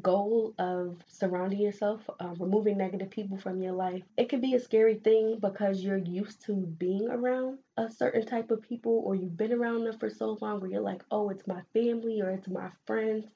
goal 0.01 0.55
of 0.57 0.97
surrounding 1.07 1.61
yourself, 1.61 2.01
uh, 2.19 2.33
removing 2.39 2.75
negative 2.75 3.11
people 3.11 3.37
from 3.37 3.61
your 3.61 3.73
life, 3.73 4.01
it 4.17 4.29
can 4.29 4.41
be 4.41 4.55
a 4.55 4.59
scary 4.59 4.95
thing 4.95 5.37
because 5.39 5.83
you're 5.83 5.97
used 5.97 6.41
to 6.47 6.53
being 6.53 7.07
around 7.07 7.59
a 7.77 7.87
certain 7.87 8.25
type 8.25 8.49
of 8.49 8.63
people, 8.63 9.03
or 9.05 9.13
you've 9.13 9.37
been 9.37 9.53
around 9.53 9.83
them 9.83 9.99
for 9.99 10.09
so 10.09 10.35
long 10.41 10.59
where 10.59 10.71
you're 10.71 10.81
like, 10.81 11.03
oh, 11.11 11.29
it's 11.29 11.45
my 11.45 11.61
family 11.71 12.19
or 12.19 12.31
it's 12.31 12.47
my 12.47 12.69
friends. 12.87 13.27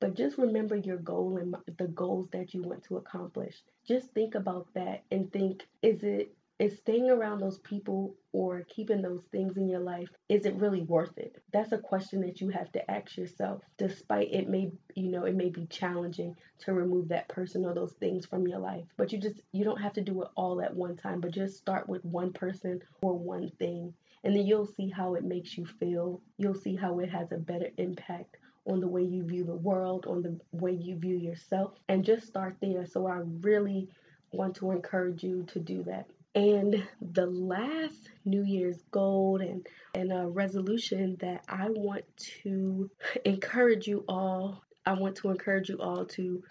But 0.00 0.14
just 0.14 0.38
remember 0.38 0.74
your 0.74 0.98
goal 0.98 1.36
and 1.36 1.54
the 1.78 1.86
goals 1.86 2.28
that 2.32 2.52
you 2.52 2.62
want 2.62 2.82
to 2.84 2.96
accomplish. 2.96 3.62
Just 3.86 4.10
think 4.10 4.34
about 4.34 4.66
that 4.74 5.04
and 5.12 5.32
think 5.32 5.68
is 5.82 6.02
it 6.02 6.34
is 6.58 6.78
staying 6.78 7.10
around 7.10 7.40
those 7.40 7.58
people 7.58 8.14
or 8.32 8.62
keeping 8.68 9.02
those 9.02 9.24
things 9.30 9.58
in 9.58 9.68
your 9.68 9.80
life 9.80 10.08
is 10.28 10.46
it 10.46 10.54
really 10.56 10.80
worth 10.80 11.16
it. 11.18 11.36
That's 11.52 11.72
a 11.72 11.78
question 11.78 12.22
that 12.22 12.40
you 12.40 12.48
have 12.48 12.72
to 12.72 12.90
ask 12.90 13.16
yourself 13.16 13.62
despite 13.76 14.32
it 14.32 14.48
may 14.48 14.70
you 14.94 15.10
know 15.10 15.24
it 15.24 15.34
may 15.34 15.50
be 15.50 15.66
challenging 15.66 16.34
to 16.60 16.72
remove 16.72 17.08
that 17.08 17.28
person 17.28 17.66
or 17.66 17.74
those 17.74 17.92
things 18.00 18.24
from 18.24 18.46
your 18.46 18.58
life. 18.58 18.84
But 18.96 19.12
you 19.12 19.18
just 19.18 19.40
you 19.52 19.64
don't 19.64 19.82
have 19.82 19.92
to 19.94 20.00
do 20.00 20.22
it 20.22 20.28
all 20.34 20.62
at 20.62 20.74
one 20.74 20.96
time 20.96 21.20
but 21.20 21.32
just 21.32 21.58
start 21.58 21.88
with 21.88 22.04
one 22.04 22.32
person 22.32 22.80
or 23.02 23.18
one 23.18 23.50
thing. 23.58 23.92
And 24.24 24.34
then 24.34 24.46
you'll 24.46 24.66
see 24.66 24.88
how 24.88 25.14
it 25.14 25.24
makes 25.24 25.58
you 25.58 25.66
feel. 25.66 26.22
You'll 26.38 26.54
see 26.54 26.74
how 26.74 26.98
it 27.00 27.10
has 27.10 27.32
a 27.32 27.36
better 27.36 27.68
impact 27.76 28.38
on 28.66 28.80
the 28.80 28.88
way 28.88 29.02
you 29.02 29.22
view 29.24 29.44
the 29.44 29.54
world 29.54 30.06
on 30.08 30.22
the 30.22 30.40
way 30.52 30.72
you 30.72 30.96
view 30.96 31.16
yourself. 31.16 31.74
And 31.88 32.04
just 32.04 32.26
start 32.26 32.56
there. 32.60 32.86
So 32.86 33.06
i 33.06 33.20
really 33.42 33.88
want 34.32 34.56
to 34.56 34.72
encourage 34.72 35.22
you 35.22 35.44
to 35.44 35.60
do 35.60 35.84
that 35.84 36.06
and 36.36 36.86
the 37.00 37.26
last 37.26 38.10
New 38.26 38.44
Year's 38.44 38.82
goal 38.90 39.40
and, 39.40 39.66
and 39.94 40.12
a 40.12 40.28
resolution 40.28 41.16
that 41.20 41.42
I 41.48 41.70
want 41.70 42.04
to 42.42 42.90
encourage 43.24 43.88
you 43.88 44.04
all, 44.06 44.62
I 44.84 44.92
want 44.92 45.16
to 45.16 45.30
encourage 45.30 45.70
you 45.70 45.78
all 45.80 46.04
to 46.04 46.44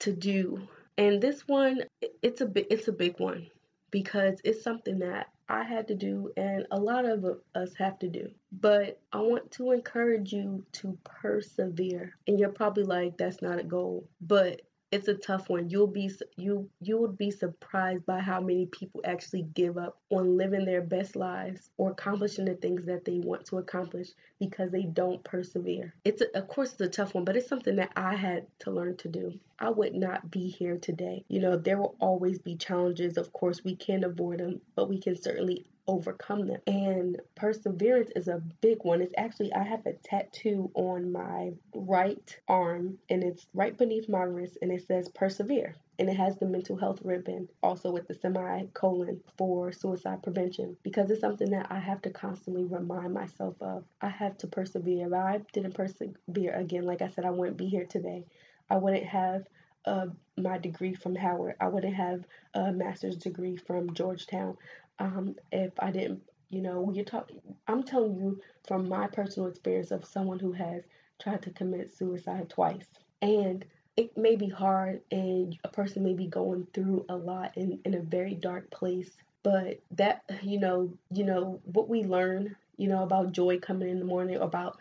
to 0.00 0.12
do. 0.12 0.68
And 0.96 1.20
this 1.20 1.46
one, 1.46 1.82
it's 2.22 2.40
a 2.40 2.46
big, 2.46 2.66
it's 2.70 2.88
a 2.88 2.92
big 2.92 3.18
one 3.18 3.46
because 3.90 4.40
it's 4.44 4.62
something 4.62 4.98
that 4.98 5.28
I 5.48 5.62
had 5.62 5.88
to 5.88 5.94
do 5.94 6.30
and 6.36 6.66
a 6.70 6.78
lot 6.78 7.04
of 7.04 7.24
us 7.54 7.74
have 7.78 7.98
to 8.00 8.08
do. 8.08 8.28
But 8.52 9.00
I 9.12 9.18
want 9.18 9.50
to 9.52 9.70
encourage 9.72 10.32
you 10.32 10.64
to 10.72 10.98
persevere. 11.04 12.14
And 12.26 12.38
you're 12.38 12.50
probably 12.50 12.84
like, 12.84 13.16
that's 13.16 13.42
not 13.42 13.58
a 13.58 13.64
goal. 13.64 14.08
But 14.20 14.62
it's 14.90 15.08
a 15.08 15.14
tough 15.14 15.50
one. 15.50 15.68
You'll 15.68 15.86
be 15.86 16.10
you 16.36 16.68
you 16.80 16.98
would 16.98 17.18
be 17.18 17.30
surprised 17.30 18.06
by 18.06 18.20
how 18.20 18.40
many 18.40 18.66
people 18.66 19.02
actually 19.04 19.42
give 19.42 19.76
up 19.76 19.98
on 20.10 20.36
living 20.36 20.64
their 20.64 20.80
best 20.80 21.14
lives 21.14 21.70
or 21.76 21.90
accomplishing 21.90 22.46
the 22.46 22.54
things 22.54 22.86
that 22.86 23.04
they 23.04 23.18
want 23.18 23.44
to 23.46 23.58
accomplish 23.58 24.08
because 24.40 24.70
they 24.70 24.84
don't 24.84 25.22
persevere. 25.24 25.92
It's 26.04 26.22
a, 26.22 26.38
of 26.38 26.48
course 26.48 26.72
it's 26.72 26.80
a 26.80 26.88
tough 26.88 27.14
one, 27.14 27.24
but 27.24 27.36
it's 27.36 27.48
something 27.48 27.76
that 27.76 27.92
I 27.96 28.14
had 28.14 28.46
to 28.60 28.70
learn 28.70 28.96
to 28.98 29.08
do. 29.08 29.38
I 29.58 29.70
would 29.70 29.94
not 29.94 30.30
be 30.30 30.48
here 30.48 30.78
today. 30.78 31.24
You 31.28 31.40
know, 31.40 31.56
there 31.56 31.78
will 31.78 31.96
always 32.00 32.38
be 32.38 32.56
challenges. 32.56 33.18
Of 33.18 33.32
course, 33.32 33.64
we 33.64 33.76
can't 33.76 34.04
avoid 34.04 34.40
them, 34.40 34.60
but 34.74 34.88
we 34.88 34.98
can 35.00 35.20
certainly 35.20 35.66
overcome 35.88 36.46
them. 36.46 36.60
And 36.66 37.20
perseverance 37.34 38.10
is 38.14 38.28
a 38.28 38.42
big 38.60 38.84
one. 38.84 39.00
It's 39.00 39.14
actually, 39.16 39.52
I 39.52 39.64
have 39.64 39.84
a 39.86 39.94
tattoo 39.94 40.70
on 40.74 41.10
my 41.10 41.52
right 41.74 42.38
arm 42.46 42.98
and 43.10 43.24
it's 43.24 43.46
right 43.54 43.76
beneath 43.76 44.08
my 44.08 44.22
wrist 44.22 44.58
and 44.62 44.70
it 44.70 44.86
says 44.86 45.08
persevere. 45.08 45.74
And 45.98 46.08
it 46.08 46.16
has 46.16 46.36
the 46.36 46.46
mental 46.46 46.76
health 46.76 47.00
ribbon 47.02 47.48
also 47.60 47.90
with 47.90 48.06
the 48.06 48.14
semicolon 48.14 49.20
for 49.36 49.72
suicide 49.72 50.22
prevention 50.22 50.76
because 50.84 51.10
it's 51.10 51.20
something 51.20 51.50
that 51.50 51.66
I 51.70 51.80
have 51.80 52.02
to 52.02 52.10
constantly 52.10 52.64
remind 52.64 53.12
myself 53.12 53.56
of. 53.60 53.82
I 54.00 54.08
have 54.08 54.38
to 54.38 54.46
persevere. 54.46 55.08
If 55.08 55.12
I 55.12 55.40
didn't 55.52 55.74
persevere 55.74 56.54
again, 56.54 56.84
like 56.84 57.02
I 57.02 57.08
said, 57.08 57.24
I 57.24 57.30
wouldn't 57.30 57.56
be 57.56 57.66
here 57.66 57.86
today. 57.86 58.26
I 58.70 58.76
wouldn't 58.76 59.06
have 59.06 59.46
uh, 59.86 60.06
my 60.36 60.58
degree 60.58 60.94
from 60.94 61.16
Howard. 61.16 61.56
I 61.60 61.68
wouldn't 61.68 61.94
have 61.94 62.24
a 62.54 62.70
master's 62.72 63.16
degree 63.16 63.56
from 63.56 63.94
Georgetown 63.94 64.56
um, 64.98 65.36
if 65.52 65.72
I 65.78 65.90
didn't, 65.90 66.22
you 66.50 66.62
know, 66.62 66.90
you're 66.94 67.04
talking, 67.04 67.40
I'm 67.66 67.82
telling 67.82 68.16
you 68.16 68.40
from 68.66 68.88
my 68.88 69.06
personal 69.06 69.48
experience 69.48 69.90
of 69.90 70.04
someone 70.04 70.38
who 70.38 70.52
has 70.52 70.82
tried 71.20 71.42
to 71.42 71.50
commit 71.50 71.96
suicide 71.96 72.48
twice. 72.48 72.86
And 73.20 73.64
it 73.96 74.16
may 74.16 74.36
be 74.36 74.48
hard 74.48 75.00
and 75.10 75.58
a 75.64 75.68
person 75.68 76.04
may 76.04 76.14
be 76.14 76.26
going 76.26 76.66
through 76.72 77.04
a 77.08 77.16
lot 77.16 77.56
in, 77.56 77.80
in 77.84 77.94
a 77.94 78.00
very 78.00 78.34
dark 78.34 78.70
place. 78.70 79.10
But 79.42 79.80
that, 79.92 80.22
you 80.42 80.58
know, 80.58 80.92
you 81.12 81.24
know, 81.24 81.60
what 81.64 81.88
we 81.88 82.04
learn, 82.04 82.56
you 82.76 82.88
know, 82.88 83.02
about 83.02 83.32
joy 83.32 83.58
coming 83.58 83.88
in 83.88 83.98
the 83.98 84.04
morning, 84.04 84.36
about 84.36 84.78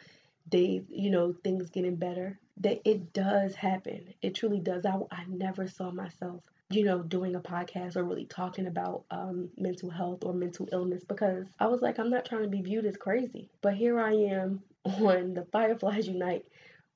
days, 0.50 0.84
you 0.90 1.10
know, 1.10 1.36
things 1.44 1.70
getting 1.70 1.96
better, 1.96 2.40
that 2.58 2.82
it 2.86 3.14
does 3.14 3.56
happen. 3.56 4.14
It 4.22 4.36
truly 4.36 4.60
does. 4.60 4.86
I, 4.86 4.98
I 5.12 5.26
never 5.28 5.68
saw 5.68 5.92
myself 5.92 6.42
you 6.70 6.84
know, 6.84 7.02
doing 7.02 7.36
a 7.36 7.40
podcast 7.40 7.96
or 7.96 8.04
really 8.04 8.26
talking 8.26 8.68
about 8.68 9.06
um, 9.10 9.50
mental 9.58 9.90
health 9.90 10.24
or 10.24 10.34
mental 10.34 10.68
illness 10.72 11.04
because 11.06 11.46
I 11.60 11.68
was 11.68 11.82
like, 11.82 11.98
I'm 11.98 12.10
not 12.10 12.26
trying 12.26 12.44
to 12.44 12.50
be 12.50 12.62
viewed 12.62 12.86
as 12.86 12.98
crazy. 12.98 13.50
But 13.62 13.76
here 13.76 14.00
I 14.00 14.14
am 14.14 14.62
on 14.86 15.34
the 15.34 15.46
Fireflies 15.52 16.08
Unite 16.08 16.46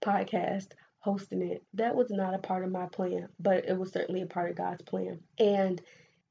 podcast 0.03 0.67
hosting 0.99 1.41
it. 1.41 1.63
That 1.73 1.95
was 1.95 2.11
not 2.11 2.33
a 2.33 2.39
part 2.39 2.63
of 2.63 2.71
my 2.71 2.85
plan, 2.87 3.29
but 3.39 3.65
it 3.65 3.77
was 3.77 3.91
certainly 3.91 4.21
a 4.21 4.27
part 4.27 4.49
of 4.49 4.57
God's 4.57 4.81
plan. 4.81 5.19
And 5.39 5.81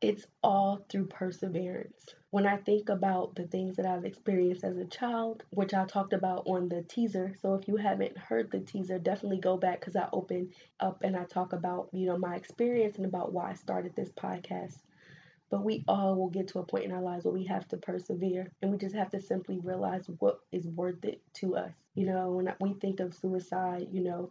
it's 0.01 0.27
all 0.43 0.85
through 0.89 1.07
perseverance. 1.07 2.15
When 2.31 2.47
I 2.47 2.57
think 2.57 2.89
about 2.89 3.35
the 3.35 3.47
things 3.47 3.77
that 3.77 3.85
I've 3.85 4.07
experienced 4.07 4.65
as 4.65 4.79
a 4.79 4.87
child, 4.87 5.43
which 5.51 5.75
I 5.75 5.85
talked 5.85 6.15
about 6.15 6.45
on 6.47 6.71
the 6.71 6.83
teaser, 6.83 7.35
so 7.43 7.55
if 7.55 7.69
you 7.69 7.77
haven't 7.77 8.17
heard 8.17 8.51
the 8.51 8.61
teaser, 8.61 8.99
definitely 8.99 9.41
go 9.41 9.59
back 9.59 9.81
because 9.81 9.97
I 9.97 10.09
open 10.13 10.53
up 10.79 11.03
and 11.03 11.17
I 11.17 11.25
talk 11.25 11.53
about, 11.53 11.91
you 11.93 12.07
know, 12.07 12.17
my 12.17 12.37
experience 12.37 12.97
and 12.97 13.05
about 13.05 13.33
why 13.33 13.51
I 13.51 13.55
started 13.55 13.95
this 13.95 14.11
podcast. 14.11 14.79
But 15.51 15.65
we 15.65 15.85
all 15.87 16.15
will 16.15 16.31
get 16.31 16.49
to 16.49 16.61
a 16.61 16.65
point 16.65 16.85
in 16.85 16.93
our 16.93 17.03
lives 17.03 17.25
where 17.25 17.35
we 17.35 17.45
have 17.47 17.69
to 17.69 17.77
persevere 17.77 18.53
and 18.63 18.71
we 18.71 18.79
just 18.79 18.95
have 18.95 19.11
to 19.11 19.21
simply 19.21 19.59
realize 19.59 20.07
what 20.21 20.41
is 20.51 20.67
worth 20.67 21.05
it 21.05 21.21
to 21.35 21.57
us. 21.57 21.73
You 21.95 22.07
know, 22.07 22.31
when 22.31 22.55
we 22.61 22.73
think 22.75 23.01
of 23.01 23.13
suicide, 23.13 23.89
you 23.91 24.03
know, 24.03 24.31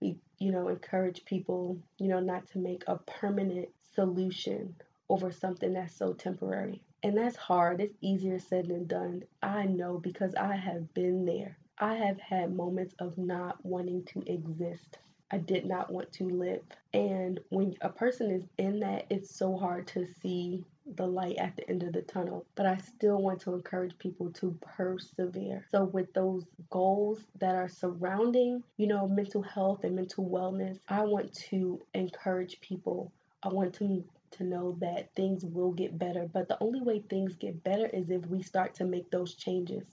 we, 0.00 0.16
you 0.38 0.50
know, 0.50 0.68
encourage 0.68 1.24
people, 1.24 1.78
you 1.98 2.08
know, 2.08 2.20
not 2.20 2.48
to 2.52 2.58
make 2.58 2.82
a 2.88 2.96
permanent 2.96 3.68
solution 3.94 4.74
over 5.08 5.30
something 5.30 5.72
that's 5.74 5.94
so 5.94 6.12
temporary. 6.12 6.82
And 7.02 7.16
that's 7.16 7.36
hard. 7.36 7.80
It's 7.80 7.96
easier 8.00 8.38
said 8.38 8.68
than 8.68 8.86
done. 8.86 9.24
I 9.42 9.64
know 9.64 9.98
because 9.98 10.34
I 10.34 10.56
have 10.56 10.92
been 10.94 11.24
there. 11.26 11.58
I 11.78 11.94
have 11.96 12.20
had 12.20 12.54
moments 12.54 12.94
of 12.98 13.18
not 13.18 13.64
wanting 13.64 14.04
to 14.04 14.22
exist. 14.26 14.98
I 15.30 15.38
did 15.38 15.66
not 15.66 15.90
want 15.90 16.12
to 16.12 16.28
live. 16.28 16.62
And 16.92 17.40
when 17.48 17.74
a 17.80 17.88
person 17.88 18.30
is 18.30 18.44
in 18.56 18.80
that, 18.80 19.06
it's 19.10 19.34
so 19.34 19.56
hard 19.56 19.86
to 19.88 20.06
see 20.06 20.64
the 20.86 21.06
light 21.06 21.36
at 21.38 21.56
the 21.56 21.68
end 21.68 21.82
of 21.82 21.92
the 21.92 22.02
tunnel. 22.02 22.46
But 22.54 22.66
I 22.66 22.76
still 22.76 23.20
want 23.20 23.40
to 23.40 23.54
encourage 23.54 23.98
people 23.98 24.30
to 24.34 24.56
persevere. 24.60 25.66
So, 25.72 25.84
with 25.84 26.12
those 26.12 26.44
goals 26.70 27.20
that 27.40 27.54
are 27.54 27.68
surrounding, 27.68 28.62
you 28.76 28.86
know, 28.86 29.08
mental 29.08 29.42
health 29.42 29.84
and 29.84 29.96
mental 29.96 30.24
wellness, 30.28 30.78
I 30.88 31.02
want 31.02 31.34
to 31.50 31.80
encourage 31.94 32.60
people. 32.60 33.10
I 33.42 33.48
want 33.48 33.74
to 33.74 34.04
to 34.34 34.44
know 34.44 34.76
that 34.80 35.14
things 35.16 35.44
will 35.44 35.72
get 35.72 35.98
better. 35.98 36.28
But 36.32 36.48
the 36.48 36.58
only 36.62 36.80
way 36.80 37.00
things 37.00 37.36
get 37.36 37.64
better 37.64 37.86
is 37.86 38.10
if 38.10 38.26
we 38.26 38.42
start 38.42 38.74
to 38.76 38.84
make 38.84 39.10
those 39.10 39.34
changes. 39.34 39.84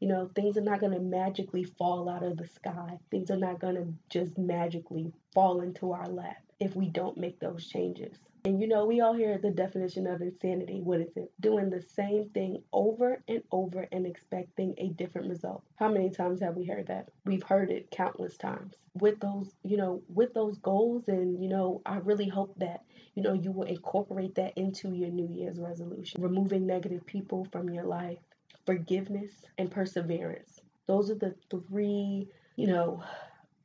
You 0.00 0.08
know, 0.08 0.30
things 0.34 0.56
are 0.56 0.62
not 0.62 0.80
going 0.80 0.92
to 0.94 1.00
magically 1.00 1.64
fall 1.64 2.08
out 2.08 2.22
of 2.24 2.36
the 2.36 2.46
sky, 2.46 2.98
things 3.10 3.30
are 3.30 3.36
not 3.36 3.60
going 3.60 3.76
to 3.76 3.94
just 4.10 4.38
magically 4.38 5.12
fall 5.34 5.60
into 5.60 5.92
our 5.92 6.08
lap 6.08 6.42
if 6.60 6.74
we 6.74 6.88
don't 6.88 7.16
make 7.16 7.38
those 7.40 7.66
changes. 7.66 8.18
And 8.44 8.60
you 8.60 8.68
know, 8.68 8.84
we 8.84 9.00
all 9.00 9.14
hear 9.14 9.36
the 9.38 9.50
definition 9.50 10.06
of 10.06 10.22
insanity. 10.22 10.80
What 10.80 11.00
is 11.00 11.16
it? 11.16 11.30
Doing 11.40 11.70
the 11.70 11.82
same 11.82 12.30
thing 12.30 12.62
over 12.72 13.22
and 13.28 13.42
over 13.50 13.86
and 13.92 14.06
expecting 14.06 14.74
a 14.78 14.88
different 14.90 15.28
result. 15.28 15.64
How 15.76 15.88
many 15.88 16.10
times 16.10 16.40
have 16.40 16.56
we 16.56 16.64
heard 16.64 16.86
that? 16.86 17.08
We've 17.24 17.42
heard 17.42 17.70
it 17.70 17.90
countless 17.90 18.36
times. 18.36 18.74
With 18.94 19.20
those, 19.20 19.54
you 19.64 19.76
know, 19.76 20.02
with 20.08 20.34
those 20.34 20.58
goals 20.58 21.08
and, 21.08 21.42
you 21.42 21.48
know, 21.48 21.82
I 21.84 21.96
really 21.96 22.28
hope 22.28 22.54
that, 22.58 22.84
you 23.14 23.22
know, 23.22 23.34
you 23.34 23.52
will 23.52 23.64
incorporate 23.64 24.36
that 24.36 24.56
into 24.56 24.94
your 24.94 25.10
New 25.10 25.28
Year's 25.28 25.58
resolution. 25.58 26.22
Removing 26.22 26.66
negative 26.66 27.04
people 27.06 27.46
from 27.52 27.68
your 27.68 27.84
life, 27.84 28.18
forgiveness 28.66 29.32
and 29.58 29.70
perseverance. 29.70 30.60
Those 30.86 31.10
are 31.10 31.16
the 31.16 31.34
three, 31.50 32.28
you 32.56 32.66
know, 32.66 33.02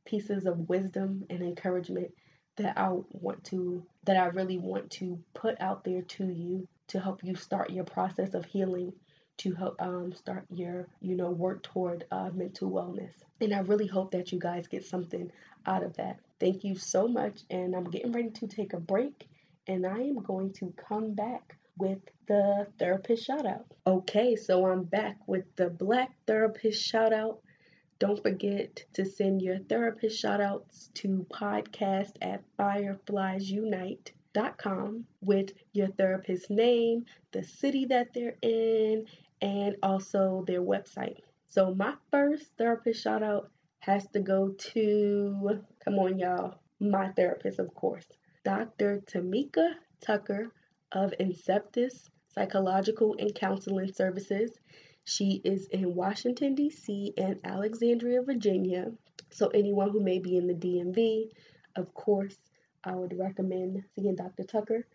pieces 0.04 0.46
of 0.46 0.68
wisdom 0.68 1.24
and 1.30 1.42
encouragement 1.42 2.12
that 2.56 2.78
I 2.78 2.90
want 3.10 3.44
to, 3.44 3.84
that 4.04 4.16
I 4.16 4.26
really 4.26 4.58
want 4.58 4.90
to 4.92 5.18
put 5.34 5.60
out 5.60 5.84
there 5.84 6.02
to 6.02 6.24
you 6.24 6.68
to 6.88 7.00
help 7.00 7.24
you 7.24 7.34
start 7.34 7.70
your 7.70 7.84
process 7.84 8.34
of 8.34 8.44
healing 8.44 8.92
to 9.36 9.52
help 9.54 9.74
um, 9.80 10.12
start 10.12 10.44
your 10.50 10.86
you 11.00 11.16
know 11.16 11.30
work 11.30 11.62
toward 11.62 12.04
uh, 12.12 12.30
mental 12.32 12.70
wellness. 12.70 13.12
And 13.40 13.52
i 13.52 13.60
really 13.60 13.88
hope 13.88 14.12
that 14.12 14.30
you 14.30 14.38
guys 14.38 14.68
get 14.68 14.84
something 14.84 15.30
out 15.66 15.82
of 15.82 15.96
that. 15.96 16.20
Thank 16.38 16.62
you 16.64 16.76
so 16.76 17.08
much 17.08 17.40
and 17.50 17.74
i'm 17.74 17.90
getting 17.90 18.12
ready 18.12 18.30
to 18.30 18.46
take 18.46 18.72
a 18.74 18.80
break 18.80 19.28
and 19.66 19.86
i 19.86 19.98
am 19.98 20.22
going 20.22 20.52
to 20.54 20.72
come 20.88 21.14
back 21.14 21.56
with 21.78 21.98
the 22.28 22.66
therapist 22.78 23.24
shout 23.24 23.46
out 23.46 23.66
okay 23.86 24.36
so 24.36 24.66
i'm 24.66 24.82
back 24.84 25.16
with 25.26 25.44
the 25.56 25.70
black 25.70 26.12
therapist 26.26 26.84
shout 26.84 27.12
out 27.12 27.40
don't 27.98 28.22
forget 28.22 28.84
to 28.94 29.04
send 29.04 29.42
your 29.42 29.58
therapist 29.58 30.22
shoutouts 30.22 30.92
to 30.94 31.26
podcast 31.32 32.12
at 32.20 32.42
firefliesunite.com 32.58 35.04
with 35.20 35.52
your 35.72 35.88
therapist's 35.88 36.50
name, 36.50 37.04
the 37.32 37.44
city 37.44 37.86
that 37.86 38.12
they're 38.12 38.36
in, 38.42 39.06
and 39.40 39.76
also 39.82 40.44
their 40.46 40.62
website. 40.62 41.18
So 41.48 41.74
my 41.74 41.94
first 42.10 42.44
therapist 42.58 43.02
shout 43.02 43.22
out 43.22 43.50
has 43.78 44.06
to 44.08 44.20
go 44.20 44.48
to, 44.48 45.60
come 45.84 45.98
on 45.98 46.18
y'all, 46.18 46.58
my 46.80 47.08
therapist, 47.10 47.58
of 47.58 47.72
course, 47.74 48.06
Dr. 48.44 49.02
Tameka 49.06 49.74
Tucker 50.00 50.50
of 50.92 51.12
Inceptus 51.20 52.08
Psychological 52.34 53.14
and 53.18 53.34
Counseling 53.34 53.92
Services. 53.92 54.50
She 55.04 55.40
is 55.44 55.66
in 55.68 55.94
Washington, 55.94 56.54
D.C. 56.54 57.12
and 57.18 57.38
Alexandria, 57.44 58.22
Virginia. 58.22 58.92
So, 59.30 59.48
anyone 59.48 59.90
who 59.90 60.00
may 60.00 60.18
be 60.18 60.36
in 60.36 60.46
the 60.46 60.54
DMV, 60.54 61.30
of 61.76 61.92
course, 61.92 62.36
I 62.82 62.94
would 62.94 63.18
recommend 63.18 63.84
seeing 63.94 64.16
Dr. 64.16 64.44
Tucker. 64.44 64.86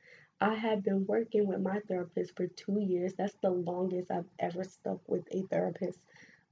I 0.41 0.55
have 0.55 0.83
been 0.83 1.05
working 1.05 1.45
with 1.47 1.59
my 1.59 1.79
therapist 1.81 2.35
for 2.35 2.47
two 2.47 2.79
years. 2.79 3.13
That's 3.13 3.35
the 3.41 3.49
longest 3.49 4.09
I've 4.09 4.29
ever 4.39 4.63
stuck 4.63 4.99
with 5.07 5.27
a 5.31 5.41
therapist. 5.43 5.99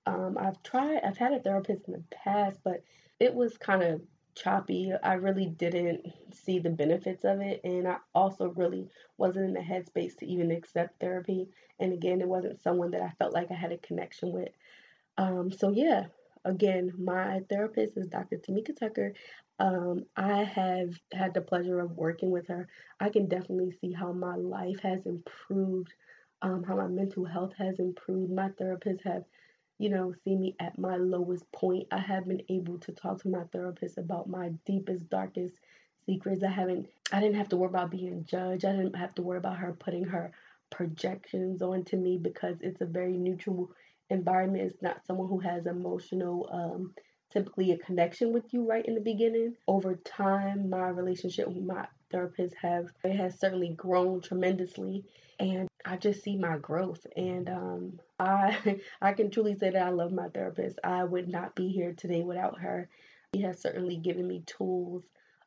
Um, 0.05 0.37
I've 0.39 0.61
tried, 0.61 1.01
I've 1.03 1.17
had 1.17 1.33
a 1.33 1.39
therapist 1.39 1.87
in 1.87 1.93
the 1.93 2.03
past, 2.11 2.59
but 2.63 2.83
it 3.19 3.33
was 3.33 3.57
kind 3.57 3.83
of 3.83 4.01
choppy. 4.37 4.91
I 5.03 5.13
really 5.13 5.47
didn't 5.47 6.07
see 6.33 6.59
the 6.59 6.69
benefits 6.69 7.23
of 7.25 7.41
it, 7.41 7.61
and 7.63 7.87
I 7.87 7.97
also 8.15 8.49
really 8.49 8.89
wasn't 9.17 9.45
in 9.45 9.53
the 9.53 9.59
headspace 9.61 10.17
to 10.17 10.25
even 10.27 10.51
accept 10.51 10.99
therapy. 10.99 11.49
And 11.79 11.93
again, 11.93 12.21
it 12.21 12.27
wasn't 12.27 12.61
someone 12.61 12.91
that 12.91 13.01
I 13.01 13.11
felt 13.19 13.33
like 13.33 13.51
I 13.51 13.55
had 13.55 13.71
a 13.71 13.77
connection 13.77 14.31
with. 14.31 14.49
Um, 15.17 15.51
so 15.51 15.69
yeah, 15.71 16.05
again, 16.45 16.93
my 16.97 17.41
therapist 17.49 17.97
is 17.97 18.07
Dr. 18.07 18.37
Tameka 18.37 18.77
Tucker. 18.77 19.13
Um, 19.59 20.05
I 20.15 20.43
have 20.43 20.99
had 21.11 21.33
the 21.33 21.41
pleasure 21.41 21.79
of 21.79 21.97
working 21.97 22.29
with 22.31 22.47
her. 22.47 22.67
I 22.99 23.09
can 23.09 23.27
definitely 23.27 23.71
see 23.81 23.91
how 23.91 24.11
my 24.13 24.35
life 24.35 24.79
has 24.81 25.05
improved, 25.05 25.93
um, 26.43 26.63
how 26.63 26.75
my 26.75 26.87
mental 26.87 27.25
health 27.25 27.53
has 27.57 27.79
improved. 27.79 28.31
My 28.31 28.49
therapists 28.49 29.03
have 29.03 29.23
you 29.79 29.89
know, 29.89 30.13
see 30.23 30.35
me 30.35 30.55
at 30.59 30.77
my 30.79 30.95
lowest 30.97 31.51
point. 31.51 31.87
I 31.91 31.99
have 31.99 32.27
been 32.27 32.41
able 32.49 32.79
to 32.79 32.91
talk 32.91 33.21
to 33.21 33.29
my 33.29 33.43
therapist 33.51 33.97
about 33.97 34.29
my 34.29 34.49
deepest, 34.65 35.09
darkest 35.09 35.55
secrets. 36.05 36.43
I 36.43 36.49
haven't, 36.49 36.87
I 37.11 37.19
didn't 37.19 37.35
have 37.37 37.49
to 37.49 37.57
worry 37.57 37.69
about 37.69 37.91
being 37.91 38.25
judged. 38.25 38.65
I 38.65 38.71
didn't 38.71 38.95
have 38.95 39.15
to 39.15 39.21
worry 39.21 39.37
about 39.37 39.57
her 39.57 39.73
putting 39.73 40.05
her 40.05 40.31
projections 40.69 41.61
onto 41.61 41.97
me 41.97 42.17
because 42.17 42.57
it's 42.61 42.81
a 42.81 42.85
very 42.85 43.17
neutral 43.17 43.71
environment. 44.09 44.63
It's 44.71 44.81
not 44.81 45.05
someone 45.05 45.27
who 45.27 45.39
has 45.39 45.65
emotional, 45.65 46.49
um, 46.51 46.93
typically 47.31 47.71
a 47.71 47.77
connection 47.77 48.33
with 48.33 48.53
you 48.53 48.65
right 48.67 48.85
in 48.85 48.95
the 48.95 49.01
beginning. 49.01 49.55
Over 49.67 49.95
time, 49.95 50.69
my 50.69 50.87
relationship 50.89 51.47
with 51.47 51.63
my 51.63 51.85
therapist 52.11 52.55
have 52.61 52.87
it 53.03 53.15
has 53.15 53.39
certainly 53.39 53.69
grown 53.69 54.21
tremendously, 54.21 55.05
and 55.39 55.66
I 55.87 55.97
just 55.97 56.23
see 56.23 56.35
my 56.35 56.57
growth. 56.57 57.05
And 57.15 57.49
um, 57.49 57.99
I 58.19 58.79
I 59.01 59.13
can 59.13 59.31
truly 59.31 59.55
say 59.55 59.69
that 59.71 59.81
I 59.81 59.89
love 59.89 60.11
my 60.11 60.27
therapist. 60.29 60.79
I 60.83 61.03
would 61.03 61.29
not 61.29 61.55
be 61.55 61.69
here 61.69 61.93
today 61.93 62.23
without 62.23 62.59
her. 62.59 62.89
She 63.33 63.41
has 63.41 63.61
certainly 63.61 63.97
given 63.97 64.27
me 64.27 64.43
tools 64.45 65.03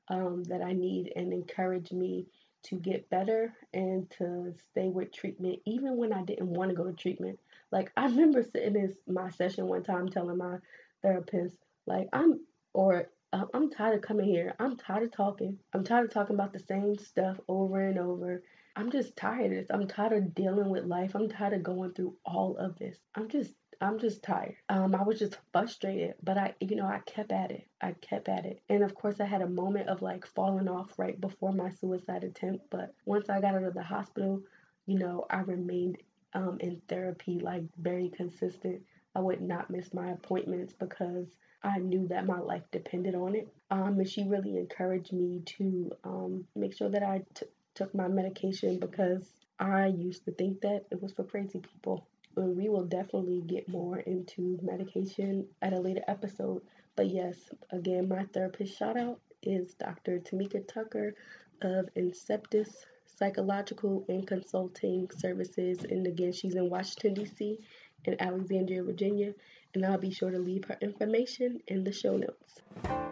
um, 0.09 0.45
that 0.45 0.63
I 0.63 0.73
need 0.73 1.13
and 1.17 1.33
encouraged 1.33 1.93
me 1.93 2.27
to 2.63 2.77
get 2.77 3.09
better 3.09 3.55
and 3.73 4.11
to 4.19 4.55
stay 4.71 4.89
with 4.89 5.13
treatment 5.13 5.61
even 5.67 5.97
when 5.97 6.13
I 6.13 6.23
didn't 6.23 6.51
want 6.51 6.71
to 6.71 6.77
go 6.77 6.85
to 6.85 6.93
treatment. 6.93 7.39
Like 7.73 7.91
I 7.97 8.05
remember 8.07 8.43
sitting 8.43 8.77
in 8.77 8.95
my 9.13 9.31
session 9.31 9.67
one 9.67 9.83
time 9.83 10.09
telling 10.09 10.37
my 10.39 10.57
therapist, 11.03 11.57
like 11.87 12.09
I'm 12.13 12.41
or 12.75 13.09
uh, 13.33 13.45
I'm 13.55 13.71
tired 13.71 13.97
of 13.97 14.03
coming 14.03 14.27
here. 14.27 14.55
I'm 14.59 14.77
tired 14.77 15.05
of 15.05 15.13
talking. 15.13 15.59
I'm 15.73 15.85
tired 15.85 16.07
of 16.07 16.13
talking 16.13 16.35
about 16.37 16.53
the 16.53 16.59
same 16.59 16.99
stuff 16.99 17.39
over 17.49 17.81
and 17.81 17.99
over. 17.99 18.43
I'm 18.81 18.91
just 18.91 19.15
tired 19.15 19.45
of 19.45 19.51
this. 19.51 19.67
I'm 19.69 19.87
tired 19.87 20.15
of 20.15 20.35
dealing 20.35 20.71
with 20.71 20.87
life. 20.87 21.15
I'm 21.15 21.29
tired 21.29 21.53
of 21.53 21.63
going 21.63 21.93
through 21.93 22.15
all 22.25 22.57
of 22.57 22.79
this. 22.79 22.97
I'm 23.15 23.29
just 23.29 23.53
I'm 23.79 23.99
just 23.99 24.23
tired. 24.23 24.57
Um, 24.71 24.95
I 24.95 25.03
was 25.03 25.19
just 25.19 25.37
frustrated, 25.53 26.15
but 26.23 26.39
I, 26.39 26.55
you 26.61 26.77
know, 26.77 26.87
I 26.87 27.01
kept 27.05 27.31
at 27.31 27.51
it. 27.51 27.69
I 27.83 27.93
kept 27.93 28.31
at 28.31 28.47
it, 28.47 28.63
and 28.71 28.83
of 28.83 28.95
course, 28.95 29.21
I 29.21 29.27
had 29.27 29.43
a 29.43 29.47
moment 29.47 29.91
of 29.91 30.01
like 30.01 30.27
falling 30.27 30.67
off 30.67 30.99
right 30.99 31.21
before 31.21 31.53
my 31.53 31.69
suicide 31.69 32.25
attempt. 32.25 32.71
But 32.71 32.95
once 33.05 33.29
I 33.29 33.43
got 33.43 33.55
out 33.55 33.65
of 33.65 33.75
the 33.75 33.83
hospital, 33.83 34.41
you 34.87 34.99
know, 34.99 35.27
I 35.29 35.41
remained 35.41 35.99
um, 36.33 36.57
in 36.61 36.81
therapy, 36.89 37.39
like 37.39 37.65
very 37.79 38.09
consistent. 38.09 38.81
I 39.15 39.21
would 39.21 39.43
not 39.43 39.69
miss 39.69 39.93
my 39.93 40.13
appointments 40.13 40.73
because 40.73 41.27
I 41.63 41.81
knew 41.81 42.09
that 42.09 42.27
my 42.27 42.39
life 42.39 42.63
depended 42.71 43.15
on 43.15 43.35
it. 43.35 43.49
Um, 43.71 43.99
and 43.99 44.09
she 44.09 44.25
really 44.27 44.57
encouraged 44.57 45.13
me 45.13 45.43
to 45.59 45.91
um, 46.03 46.47
make 46.57 46.75
sure 46.75 46.89
that 46.89 47.03
I 47.03 47.25
t- 47.35 47.47
took 47.81 47.95
my 47.95 48.09
medication 48.09 48.79
because 48.79 49.23
I 49.59 49.87
used 49.87 50.27
to 50.27 50.33
think 50.33 50.61
that 50.61 50.85
it 50.91 51.01
was 51.01 51.13
for 51.13 51.25
crazy 51.25 51.61
people. 51.61 52.07
And 52.37 52.55
we 52.55 52.69
will 52.69 52.85
definitely 52.85 53.43
get 53.47 53.71
more 53.71 53.99
into 54.01 54.59
medication 54.63 55.47
at 55.63 55.73
a 55.73 55.81
later 55.81 56.03
episode. 56.07 56.61
But 56.95 57.09
yes, 57.09 57.37
again, 57.71 58.07
my 58.07 58.25
therapist 58.35 58.77
shout 58.77 58.99
out 58.99 59.19
is 59.43 59.73
Dr. 59.75 60.19
Tameka 60.19 60.69
Tucker 60.69 61.15
of 61.63 61.89
Inceptus 61.97 62.69
Psychological 63.07 64.05
and 64.11 64.27
Consulting 64.27 65.11
Services. 65.17 65.79
And 65.89 66.07
again, 66.07 66.33
she's 66.33 66.57
in 66.57 66.69
Washington, 66.69 67.15
D.C. 67.15 67.59
and 68.05 68.21
Alexandria, 68.21 68.83
Virginia. 68.83 69.33
And 69.75 69.87
I'll 69.87 69.97
be 69.97 70.11
sure 70.11 70.31
to 70.31 70.39
leave 70.39 70.65
her 70.67 70.77
information 70.83 71.61
in 71.67 71.85
the 71.85 71.93
show 71.93 72.19
notes. 72.19 73.10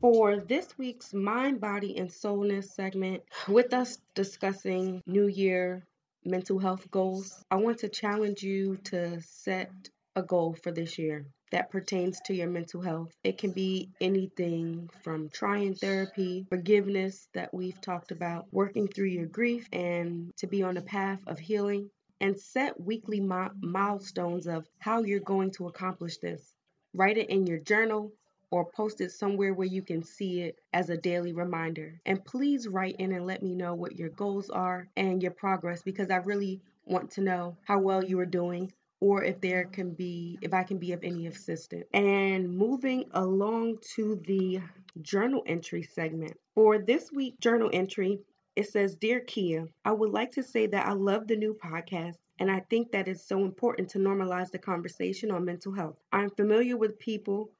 For 0.00 0.36
this 0.36 0.78
week's 0.78 1.12
Mind, 1.12 1.60
Body, 1.60 1.96
and 1.96 2.12
Soulness 2.12 2.72
segment, 2.72 3.22
with 3.48 3.72
us 3.74 3.98
discussing 4.14 5.02
New 5.06 5.26
Year 5.26 5.84
mental 6.24 6.58
health 6.58 6.88
goals, 6.90 7.42
I 7.50 7.56
want 7.56 7.78
to 7.78 7.88
challenge 7.88 8.42
you 8.42 8.76
to 8.84 9.20
set 9.22 9.72
a 10.14 10.22
goal 10.22 10.56
for 10.62 10.70
this 10.70 10.98
year 10.98 11.26
that 11.50 11.70
pertains 11.70 12.20
to 12.26 12.34
your 12.34 12.48
mental 12.48 12.80
health. 12.80 13.10
It 13.24 13.38
can 13.38 13.52
be 13.52 13.90
anything 14.00 14.90
from 15.02 15.30
trying 15.30 15.74
therapy, 15.74 16.46
forgiveness 16.48 17.28
that 17.34 17.52
we've 17.54 17.80
talked 17.80 18.12
about, 18.12 18.46
working 18.52 18.86
through 18.86 19.08
your 19.08 19.26
grief, 19.26 19.66
and 19.72 20.32
to 20.36 20.46
be 20.46 20.62
on 20.62 20.76
a 20.76 20.82
path 20.82 21.20
of 21.26 21.38
healing. 21.38 21.90
And 22.20 22.38
set 22.38 22.80
weekly 22.80 23.20
mi- 23.20 23.54
milestones 23.62 24.48
of 24.48 24.66
how 24.80 25.02
you're 25.04 25.20
going 25.20 25.52
to 25.52 25.68
accomplish 25.68 26.18
this. 26.18 26.52
Write 26.92 27.16
it 27.16 27.30
in 27.30 27.46
your 27.46 27.58
journal 27.58 28.12
or 28.50 28.64
post 28.64 29.00
it 29.00 29.12
somewhere 29.12 29.54
where 29.54 29.66
you 29.66 29.82
can 29.82 30.02
see 30.02 30.42
it 30.42 30.58
as 30.72 30.90
a 30.90 30.96
daily 30.96 31.32
reminder. 31.32 32.00
And 32.06 32.24
please 32.24 32.68
write 32.68 32.96
in 32.98 33.12
and 33.12 33.26
let 33.26 33.42
me 33.42 33.54
know 33.54 33.74
what 33.74 33.96
your 33.96 34.10
goals 34.10 34.50
are 34.50 34.88
and 34.96 35.22
your 35.22 35.32
progress 35.32 35.82
because 35.82 36.10
I 36.10 36.16
really 36.16 36.60
want 36.86 37.10
to 37.12 37.20
know 37.20 37.56
how 37.64 37.78
well 37.78 38.04
you 38.04 38.18
are 38.20 38.26
doing 38.26 38.72
or 39.00 39.22
if 39.22 39.40
there 39.40 39.64
can 39.64 39.92
be 39.92 40.38
if 40.42 40.52
I 40.52 40.62
can 40.64 40.78
be 40.78 40.92
of 40.92 41.04
any 41.04 41.26
assistance. 41.26 41.84
And 41.92 42.56
moving 42.56 43.04
along 43.12 43.78
to 43.94 44.20
the 44.26 44.60
journal 45.02 45.42
entry 45.46 45.82
segment. 45.82 46.34
For 46.54 46.78
this 46.78 47.12
week 47.12 47.38
journal 47.40 47.70
entry, 47.72 48.18
it 48.56 48.68
says, 48.68 48.96
Dear 48.96 49.20
Kea, 49.20 49.62
I 49.84 49.92
would 49.92 50.10
like 50.10 50.32
to 50.32 50.42
say 50.42 50.66
that 50.66 50.86
I 50.86 50.92
love 50.92 51.28
the 51.28 51.36
new 51.36 51.54
podcast 51.54 52.16
and 52.40 52.50
I 52.50 52.60
think 52.70 52.90
that 52.92 53.06
it's 53.08 53.22
so 53.22 53.44
important 53.44 53.90
to 53.90 53.98
normalize 53.98 54.50
the 54.50 54.58
conversation 54.58 55.30
on 55.30 55.44
mental 55.44 55.72
health. 55.72 55.96
I'm 56.12 56.30
familiar 56.30 56.76
with 56.76 56.98
people 56.98 57.50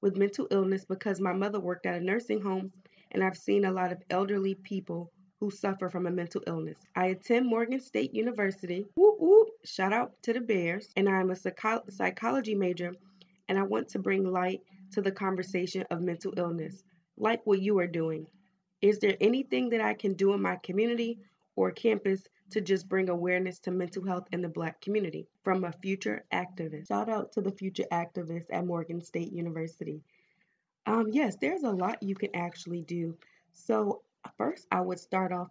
with 0.00 0.16
mental 0.16 0.46
illness 0.50 0.84
because 0.84 1.20
my 1.20 1.32
mother 1.32 1.60
worked 1.60 1.86
at 1.86 2.00
a 2.00 2.04
nursing 2.04 2.40
home 2.40 2.72
and 3.10 3.22
I've 3.22 3.36
seen 3.36 3.64
a 3.64 3.72
lot 3.72 3.92
of 3.92 4.02
elderly 4.10 4.54
people 4.54 5.10
who 5.40 5.50
suffer 5.50 5.88
from 5.88 6.06
a 6.06 6.10
mental 6.10 6.42
illness. 6.46 6.78
I 6.96 7.06
attend 7.06 7.46
Morgan 7.46 7.80
State 7.80 8.14
University. 8.14 8.86
Whoop, 8.96 9.16
whoop, 9.18 9.48
shout 9.64 9.92
out 9.92 10.12
to 10.22 10.32
the 10.32 10.40
Bears. 10.40 10.88
And 10.96 11.08
I'm 11.08 11.30
a 11.30 11.36
psycho- 11.36 11.84
psychology 11.88 12.54
major 12.54 12.92
and 13.48 13.58
I 13.58 13.62
want 13.62 13.88
to 13.90 13.98
bring 13.98 14.24
light 14.24 14.60
to 14.92 15.00
the 15.00 15.12
conversation 15.12 15.84
of 15.90 16.00
mental 16.02 16.34
illness, 16.36 16.82
like 17.16 17.40
what 17.44 17.60
you 17.60 17.78
are 17.78 17.86
doing. 17.86 18.26
Is 18.82 18.98
there 18.98 19.16
anything 19.20 19.70
that 19.70 19.80
I 19.80 19.94
can 19.94 20.14
do 20.14 20.34
in 20.34 20.42
my 20.42 20.56
community 20.62 21.18
or 21.56 21.70
campus 21.70 22.22
to 22.50 22.60
just 22.60 22.88
bring 22.88 23.08
awareness 23.08 23.58
to 23.60 23.70
mental 23.70 24.04
health 24.04 24.26
in 24.32 24.42
the 24.42 24.48
black 24.48 24.80
community 24.80 25.26
from 25.44 25.64
a 25.64 25.72
future 25.72 26.24
activist. 26.32 26.88
Shout 26.88 27.08
out 27.08 27.32
to 27.32 27.40
the 27.40 27.52
future 27.52 27.84
activists 27.92 28.46
at 28.50 28.66
Morgan 28.66 29.02
State 29.02 29.32
University. 29.32 30.02
Um, 30.86 31.08
yes, 31.10 31.36
there's 31.40 31.64
a 31.64 31.70
lot 31.70 32.02
you 32.02 32.14
can 32.14 32.34
actually 32.34 32.82
do. 32.82 33.16
So, 33.52 34.02
first, 34.36 34.66
I 34.72 34.80
would 34.80 34.98
start 34.98 35.32
off 35.32 35.48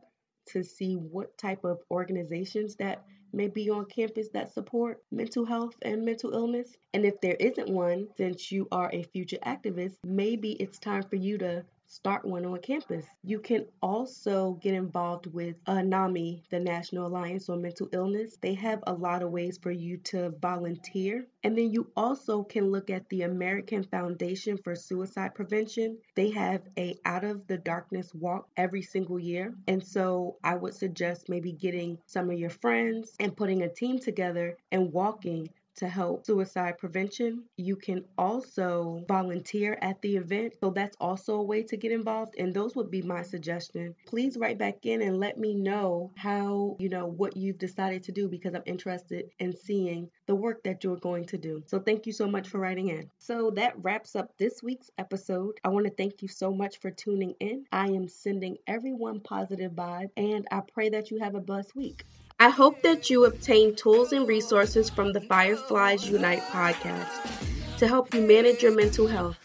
to 0.47 0.63
see 0.63 0.95
what 0.95 1.37
type 1.37 1.63
of 1.63 1.79
organizations 1.91 2.75
that 2.77 3.03
may 3.33 3.47
be 3.47 3.69
on 3.69 3.85
campus 3.85 4.29
that 4.29 4.53
support 4.53 5.03
mental 5.11 5.45
health 5.45 5.75
and 5.81 6.03
mental 6.03 6.33
illness. 6.33 6.75
And 6.93 7.05
if 7.05 7.19
there 7.21 7.35
isn't 7.35 7.69
one, 7.69 8.07
since 8.17 8.51
you 8.51 8.67
are 8.71 8.89
a 8.91 9.03
future 9.03 9.37
activist, 9.45 9.97
maybe 10.03 10.53
it's 10.53 10.79
time 10.79 11.03
for 11.03 11.17
you 11.17 11.37
to 11.39 11.65
start 11.87 12.25
one 12.25 12.45
on 12.45 12.59
campus. 12.59 13.05
You 13.23 13.39
can 13.39 13.65
also 13.81 14.59
get 14.61 14.73
involved 14.73 15.27
with 15.27 15.55
uh, 15.65 15.81
NAMI, 15.81 16.43
the 16.49 16.59
National 16.59 17.07
Alliance 17.07 17.49
on 17.49 17.61
Mental 17.61 17.87
Illness. 17.93 18.37
They 18.41 18.53
have 18.55 18.83
a 18.85 18.93
lot 18.93 19.23
of 19.23 19.31
ways 19.31 19.57
for 19.61 19.71
you 19.71 19.97
to 20.05 20.31
volunteer. 20.41 21.27
And 21.43 21.57
then 21.57 21.71
you 21.71 21.89
also 21.95 22.43
can 22.43 22.71
look 22.71 22.89
at 22.89 23.07
the 23.09 23.21
American 23.21 23.83
Foundation 23.83 24.57
for 24.57 24.75
Suicide 24.75 25.33
Prevention. 25.33 25.97
They 26.15 26.29
have 26.31 26.61
a 26.77 26.95
Out 27.05 27.23
of 27.23 27.47
the 27.47 27.57
Darkness 27.57 28.13
walk 28.13 28.49
every 28.57 28.81
single 28.81 29.19
year. 29.19 29.53
And 29.67 29.83
so 29.83 30.37
I 30.43 30.55
would 30.55 30.73
suggest 30.73 31.29
maybe 31.29 31.53
getting 31.53 31.97
some 32.05 32.29
of 32.29 32.37
your 32.37 32.49
friends 32.49 33.15
and 33.19 33.35
putting 33.35 33.61
a 33.61 33.73
team 33.73 33.99
together 33.99 34.57
and 34.71 34.91
walking 34.91 35.49
to 35.77 35.87
help 35.87 36.25
suicide 36.25 36.77
prevention. 36.77 37.43
You 37.55 37.75
can 37.75 38.03
also 38.17 39.03
volunteer 39.07 39.77
at 39.81 40.01
the 40.01 40.17
event, 40.17 40.55
so 40.59 40.71
that's 40.71 40.97
also 40.99 41.35
a 41.35 41.43
way 41.43 41.63
to 41.63 41.77
get 41.77 41.91
involved, 41.91 42.35
and 42.37 42.53
those 42.53 42.75
would 42.75 42.91
be 42.91 43.01
my 43.01 43.21
suggestion. 43.21 43.95
Please 44.05 44.37
write 44.37 44.57
back 44.57 44.85
in 44.85 45.01
and 45.01 45.19
let 45.19 45.37
me 45.37 45.53
know 45.53 46.11
how, 46.15 46.75
you 46.79 46.89
know, 46.89 47.05
what 47.05 47.37
you've 47.37 47.57
decided 47.57 48.03
to 48.03 48.11
do 48.11 48.27
because 48.27 48.53
I'm 48.53 48.63
interested 48.65 49.29
in 49.39 49.55
seeing 49.55 50.09
the 50.25 50.35
work 50.35 50.63
that 50.63 50.83
you're 50.83 50.97
going 50.97 51.25
to 51.25 51.37
do. 51.37 51.63
So 51.65 51.79
thank 51.79 52.05
you 52.05 52.13
so 52.13 52.27
much 52.27 52.49
for 52.49 52.59
writing 52.59 52.89
in. 52.89 53.09
So 53.19 53.51
that 53.51 53.73
wraps 53.81 54.15
up 54.15 54.37
this 54.37 54.61
week's 54.61 54.91
episode. 54.97 55.59
I 55.63 55.69
want 55.69 55.85
to 55.85 55.93
thank 55.93 56.21
you 56.21 56.27
so 56.27 56.51
much 56.51 56.79
for 56.79 56.91
tuning 56.91 57.35
in. 57.39 57.65
I 57.71 57.87
am 57.87 58.07
sending 58.07 58.57
everyone 58.67 59.19
positive 59.19 59.73
vibes, 59.73 60.11
and 60.17 60.47
I 60.51 60.61
pray 60.73 60.89
that 60.89 61.11
you 61.11 61.19
have 61.19 61.35
a 61.35 61.39
blessed 61.39 61.75
week. 61.75 62.05
I 62.39 62.49
hope 62.49 62.83
that 62.83 63.09
you 63.09 63.25
obtain 63.25 63.75
tools 63.75 64.11
and 64.11 64.27
resources 64.27 64.91
from 64.91 65.11
the 65.11 65.21
Fireflies 65.21 66.07
Unite 66.07 66.43
podcast 66.43 67.79
to 67.79 67.87
help 67.87 68.13
you 68.13 68.21
manage 68.21 68.61
your 68.61 68.75
mental 68.75 69.07
health. 69.07 69.37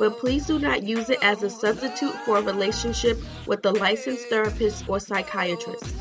But 0.00 0.18
please 0.18 0.46
do 0.46 0.58
not 0.58 0.82
use 0.82 1.08
it 1.08 1.20
as 1.22 1.44
a 1.44 1.50
substitute 1.50 2.14
for 2.24 2.38
a 2.38 2.42
relationship 2.42 3.20
with 3.46 3.64
a 3.64 3.70
licensed 3.70 4.26
therapist 4.26 4.88
or 4.88 4.98
psychiatrist. 4.98 5.94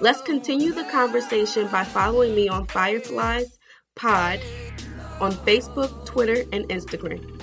Let's 0.00 0.20
continue 0.20 0.72
the 0.72 0.82
conversation 0.82 1.68
by 1.68 1.84
following 1.84 2.34
me 2.34 2.48
on 2.48 2.66
Fireflies 2.66 3.56
Pod 3.94 4.40
on 5.20 5.30
Facebook, 5.30 6.04
Twitter, 6.04 6.42
and 6.52 6.68
Instagram. 6.70 7.40